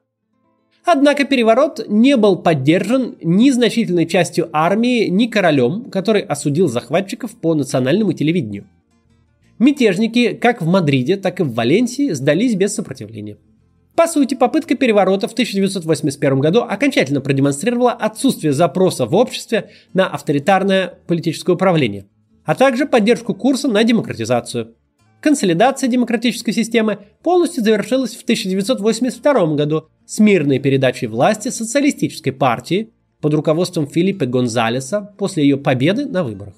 Однако 0.84 1.24
переворот 1.24 1.86
не 1.88 2.18
был 2.18 2.38
поддержан 2.38 3.16
ни 3.22 3.50
значительной 3.50 4.06
частью 4.06 4.50
армии, 4.52 5.08
ни 5.08 5.28
королем, 5.28 5.90
который 5.90 6.22
осудил 6.22 6.68
захватчиков 6.68 7.36
по 7.36 7.54
национальному 7.54 8.12
телевидению. 8.12 8.68
Мятежники 9.58 10.34
как 10.34 10.62
в 10.62 10.68
Мадриде, 10.68 11.16
так 11.16 11.40
и 11.40 11.44
в 11.44 11.54
Валенсии 11.54 12.12
сдались 12.12 12.56
без 12.56 12.74
сопротивления. 12.74 13.38
По 13.96 14.08
сути, 14.08 14.36
попытка 14.36 14.76
переворота 14.76 15.28
в 15.28 15.34
1981 15.34 16.40
году 16.40 16.62
окончательно 16.62 17.22
продемонстрировала 17.22 17.92
отсутствие 17.92 18.54
запроса 18.54 19.06
в 19.06 19.16
обществе 19.16 19.70
на 19.94 20.08
авторитарное 20.08 20.94
политическое 21.08 21.54
управление, 21.54 22.06
а 22.50 22.56
также 22.56 22.88
поддержку 22.88 23.36
курса 23.36 23.68
на 23.68 23.84
демократизацию. 23.84 24.74
Консолидация 25.22 25.88
демократической 25.88 26.52
системы 26.52 26.98
полностью 27.22 27.64
завершилась 27.64 28.16
в 28.16 28.24
1982 28.24 29.54
году 29.54 29.86
с 30.08 30.18
мирной 30.18 30.58
передачей 30.58 31.06
власти 31.06 31.50
социалистической 31.50 32.34
партии 32.34 32.90
под 33.22 33.36
руководством 33.36 33.86
Филиппа 33.86 34.26
Гонзалеса 34.26 35.14
после 35.20 35.44
ее 35.44 35.58
победы 35.58 36.08
на 36.08 36.24
выборах. 36.24 36.56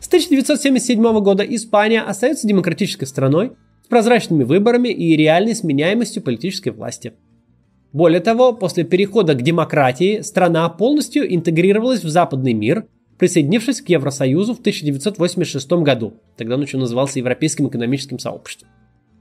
С 0.00 0.08
1977 0.08 1.20
года 1.20 1.44
Испания 1.44 2.02
остается 2.02 2.48
демократической 2.48 3.04
страной, 3.04 3.52
прозрачными 3.88 4.42
выборами 4.42 4.88
и 4.88 5.14
реальной 5.14 5.54
сменяемостью 5.54 6.24
политической 6.24 6.70
власти. 6.70 7.12
Более 7.92 8.20
того, 8.20 8.54
после 8.54 8.82
перехода 8.82 9.34
к 9.34 9.42
демократии 9.42 10.20
страна 10.22 10.68
полностью 10.68 11.32
интегрировалась 11.32 12.02
в 12.02 12.08
западный 12.08 12.54
мир, 12.54 12.86
присоединившись 13.22 13.80
к 13.80 13.88
Евросоюзу 13.88 14.52
в 14.52 14.58
1986 14.58 15.70
году, 15.84 16.14
тогда 16.36 16.56
он 16.56 16.62
еще 16.62 16.76
назывался 16.76 17.20
Европейским 17.20 17.68
экономическим 17.68 18.18
сообществом, 18.18 18.68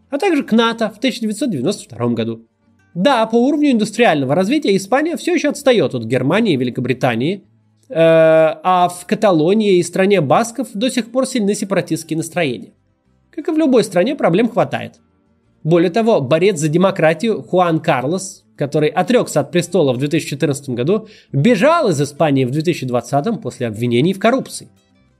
а 0.09 0.17
также 0.17 0.41
к 0.43 0.51
НАТО 0.53 0.89
в 0.89 0.97
1992 0.97 2.07
году. 2.15 2.47
Да, 2.95 3.23
по 3.27 3.35
уровню 3.35 3.73
индустриального 3.73 4.33
развития 4.33 4.75
Испания 4.75 5.17
все 5.17 5.35
еще 5.35 5.49
отстает 5.49 5.93
от 5.93 6.05
Германии 6.05 6.55
и 6.55 6.57
Великобритании, 6.57 7.43
э, 7.89 7.93
а 7.93 8.89
в 8.89 9.05
Каталонии 9.05 9.77
и 9.77 9.83
стране 9.83 10.19
Басков 10.19 10.69
до 10.73 10.89
сих 10.89 11.11
пор 11.11 11.27
сильны 11.27 11.53
сепаратистские 11.53 12.17
настроения. 12.17 12.73
Как 13.29 13.49
и 13.49 13.51
в 13.51 13.57
любой 13.59 13.83
стране, 13.83 14.15
проблем 14.15 14.49
хватает. 14.49 14.93
Более 15.63 15.91
того, 15.91 16.21
борец 16.21 16.59
за 16.59 16.69
демократию 16.69 17.41
Хуан 17.43 17.79
Карлос, 17.79 18.43
который 18.55 18.89
отрекся 18.89 19.41
от 19.41 19.51
престола 19.51 19.93
в 19.93 19.97
2014 19.97 20.69
году, 20.69 21.07
бежал 21.31 21.89
из 21.89 22.01
Испании 22.01 22.45
в 22.45 22.51
2020 22.51 23.41
после 23.41 23.67
обвинений 23.67 24.13
в 24.13 24.19
коррупции. 24.19 24.69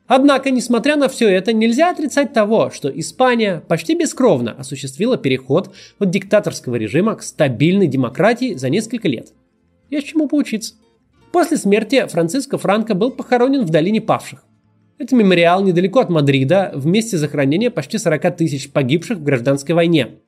Однако, 0.08 0.50
несмотря 0.52 0.98
на 0.98 1.08
все 1.08 1.30
это, 1.30 1.54
нельзя 1.54 1.90
отрицать 1.90 2.34
того, 2.34 2.70
что 2.70 2.90
Испания 2.90 3.64
почти 3.68 3.96
бескровно 3.96 4.52
осуществила 4.52 5.16
переход 5.16 5.74
от 6.00 6.10
диктаторского 6.10 6.76
режима 6.76 7.16
к 7.16 7.24
стабильной 7.24 7.88
демократии 7.88 8.56
за 8.56 8.70
несколько 8.70 9.08
лет. 9.08 9.30
Есть 9.90 10.08
чему 10.08 10.28
поучиться. 10.28 10.74
После 11.32 11.56
смерти 11.56 12.06
Франциско 12.08 12.58
Франко 12.58 12.94
был 12.94 13.12
похоронен 13.12 13.64
в 13.64 13.70
долине 13.70 14.02
павших. 14.02 14.44
Это 14.98 15.16
мемориал 15.16 15.64
недалеко 15.64 16.02
от 16.02 16.10
Мадрида 16.10 16.72
в 16.76 16.86
месте 16.86 17.18
захоронения 17.18 17.72
почти 17.72 17.98
40 17.98 18.36
тысяч 18.36 18.70
погибших 18.70 19.20
в 19.20 19.24
гражданской 19.24 19.74
войне. 19.74 20.20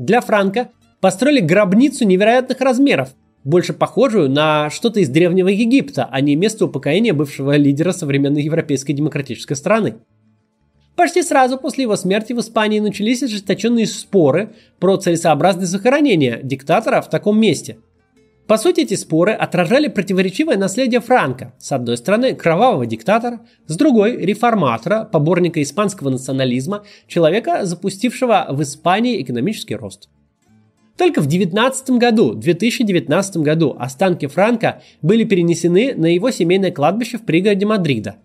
Для 0.00 0.22
Франка 0.22 0.70
построили 1.02 1.40
гробницу 1.40 2.06
невероятных 2.06 2.62
размеров, 2.62 3.10
больше 3.44 3.74
похожую 3.74 4.30
на 4.30 4.70
что-то 4.70 5.00
из 5.00 5.10
древнего 5.10 5.48
Египта, 5.48 6.08
а 6.10 6.22
не 6.22 6.36
место 6.36 6.64
упокоения 6.64 7.12
бывшего 7.12 7.54
лидера 7.54 7.92
современной 7.92 8.42
европейской 8.42 8.94
демократической 8.94 9.56
страны. 9.56 9.96
Почти 10.96 11.22
сразу 11.22 11.58
после 11.58 11.82
его 11.82 11.96
смерти 11.96 12.32
в 12.32 12.40
Испании 12.40 12.80
начались 12.80 13.22
ожесточенные 13.22 13.86
споры 13.86 14.54
про 14.78 14.96
целесообразность 14.96 15.70
захоронения 15.70 16.40
диктатора 16.42 17.02
в 17.02 17.10
таком 17.10 17.38
месте– 17.38 17.76
по 18.50 18.56
сути, 18.56 18.80
эти 18.80 18.94
споры 18.94 19.30
отражали 19.30 19.86
противоречивое 19.86 20.56
наследие 20.56 21.00
Франка. 21.00 21.54
С 21.60 21.70
одной 21.70 21.96
стороны, 21.96 22.34
кровавого 22.34 22.84
диктатора, 22.84 23.42
с 23.68 23.76
другой– 23.76 24.16
реформатора, 24.26 25.04
поборника 25.04 25.62
испанского 25.62 26.10
национализма, 26.10 26.82
человека, 27.06 27.64
запустившего 27.64 28.48
в 28.50 28.60
Испании 28.62 29.22
экономический 29.22 29.76
рост. 29.76 30.08
Только 30.98 31.20
в 31.20 31.28
19 31.28 31.90
году, 31.90 32.34
2019 32.34 33.36
году, 33.36 33.76
останки 33.78 34.26
Франка 34.26 34.82
были 35.00 35.22
перенесены 35.22 35.94
на 35.94 36.12
его 36.12 36.32
семейное 36.32 36.72
кладбище 36.72 37.18
в 37.18 37.24
пригороде 37.24 37.66
Мадрида. 37.66 38.16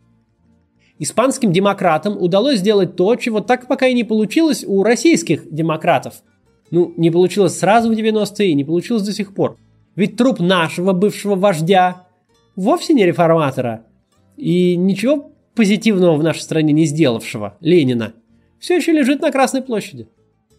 Испанским 0.97 1.53
демократам 1.53 2.17
удалось 2.19 2.61
сделать 2.61 2.95
то, 2.95 3.15
чего 3.15 3.41
так 3.41 3.67
пока 3.67 3.85
и 3.85 3.93
не 3.93 4.03
получилось 4.03 4.65
у 4.65 4.81
российских 4.81 5.53
демократов. 5.53 6.23
Ну, 6.71 6.95
не 6.97 7.11
получилось 7.11 7.59
сразу 7.59 7.89
в 7.89 7.91
90-е 7.91 8.49
и 8.49 8.55
не 8.55 8.63
получилось 8.63 9.03
до 9.03 9.13
сих 9.13 9.35
пор– 9.35 9.59
ведь 9.95 10.17
труп 10.17 10.39
нашего 10.39 10.93
бывшего 10.93 11.36
вождя 11.36 12.08
вовсе 12.55 12.93
не 12.93 13.05
реформатора 13.05 13.86
и 14.38 14.75
ничего 14.75 15.31
позитивного 15.55 16.17
в 16.17 16.23
нашей 16.23 16.41
стране 16.41 16.73
не 16.73 16.86
сделавшего, 16.86 17.58
Ленина, 17.62 18.13
все 18.60 18.75
еще 18.75 18.91
лежит 18.91 19.21
на 19.21 19.31
Красной 19.31 19.62
площади. 19.62 20.08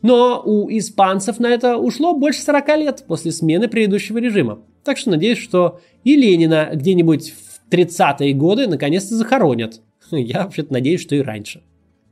Но 0.03 0.43
у 0.45 0.71
испанцев 0.71 1.39
на 1.39 1.49
это 1.49 1.77
ушло 1.79 2.15
больше 2.15 2.41
40 2.43 2.69
лет 2.79 3.05
после 3.07 3.33
смены 3.33 3.69
предыдущего 3.69 4.19
режима. 4.19 4.61
Так 4.85 4.99
что 4.99 5.11
надеюсь, 5.11 5.39
что 5.39 5.81
и 6.05 6.17
Ленина 6.17 6.71
где-нибудь 6.73 7.33
в 7.33 7.73
30-е 7.73 8.33
годы 8.35 8.69
наконец-то 8.69 9.17
захоронят. 9.17 9.81
Я 10.11 10.45
вообще-то 10.45 10.73
надеюсь, 10.73 11.01
что 11.01 11.17
и 11.17 11.21
раньше. 11.21 11.63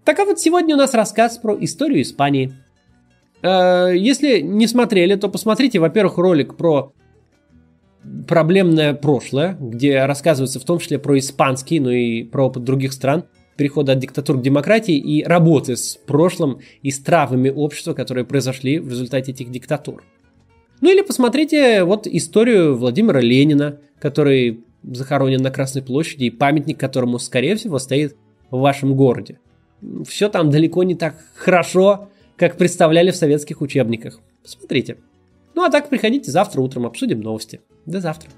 Так 0.05 0.19
а 0.19 0.25
вот 0.25 0.41
сегодня 0.41 0.75
у 0.75 0.79
нас 0.79 0.93
рассказ 0.93 1.39
про 1.39 1.57
историю 1.61 2.03
Испании. 2.03 2.53
Э, 3.43 3.93
если 3.97 4.41
не 4.41 4.67
смотрели, 4.67 5.15
то 5.15 5.29
посмотрите, 5.29 5.79
во-первых, 5.79 6.19
ролик 6.19 6.57
про 6.57 6.93
проблемное 8.27 8.95
прошлое, 8.95 9.57
где 9.61 10.05
рассказывается 10.05 10.61
в 10.61 10.65
том 10.65 10.79
числе 10.79 10.99
про 10.99 11.19
испанский, 11.19 11.81
но 11.81 11.91
и 11.91 12.23
про 12.25 12.47
опыт 12.47 12.65
других 12.65 12.93
стран, 12.93 13.25
перехода 13.57 13.93
от 13.93 13.99
диктатур 13.99 14.39
к 14.39 14.43
демократии 14.43 14.97
и 14.97 15.23
работы 15.23 15.77
с 15.77 15.97
прошлым 15.97 16.61
и 16.83 16.91
с 16.91 17.01
травмами 17.01 17.51
общества, 17.51 17.95
которые 17.95 18.25
произошли 18.25 18.79
в 18.79 18.89
результате 18.89 19.33
этих 19.33 19.51
диктатур. 19.51 20.05
Ну 20.81 20.91
или 20.91 21.03
посмотрите 21.03 21.85
вот 21.85 22.07
историю 22.07 22.77
Владимира 22.77 23.21
Ленина, 23.21 23.79
который 23.99 24.65
захоронен 24.83 25.41
на 25.41 25.51
Красной 25.51 25.83
площади 25.83 26.25
и 26.25 26.31
памятник 26.31 26.79
которому, 26.79 27.19
скорее 27.19 27.57
всего, 27.57 27.79
стоит 27.79 28.17
в 28.51 28.59
вашем 28.59 28.95
городе. 28.95 29.39
Все 30.07 30.29
там 30.29 30.51
далеко 30.51 30.83
не 30.83 30.95
так 30.95 31.17
хорошо, 31.35 32.11
как 32.37 32.57
представляли 32.57 33.11
в 33.11 33.17
советских 33.17 33.61
учебниках. 33.61 34.21
Посмотрите. 34.43 34.97
Ну 35.55 35.63
а 35.63 35.71
так 35.71 35.89
приходите 35.89 36.31
завтра 36.31 36.61
утром, 36.61 36.87
обсудим 36.87 37.21
новости. 37.21 37.61
До 37.87 38.01
завтра. 38.01 38.31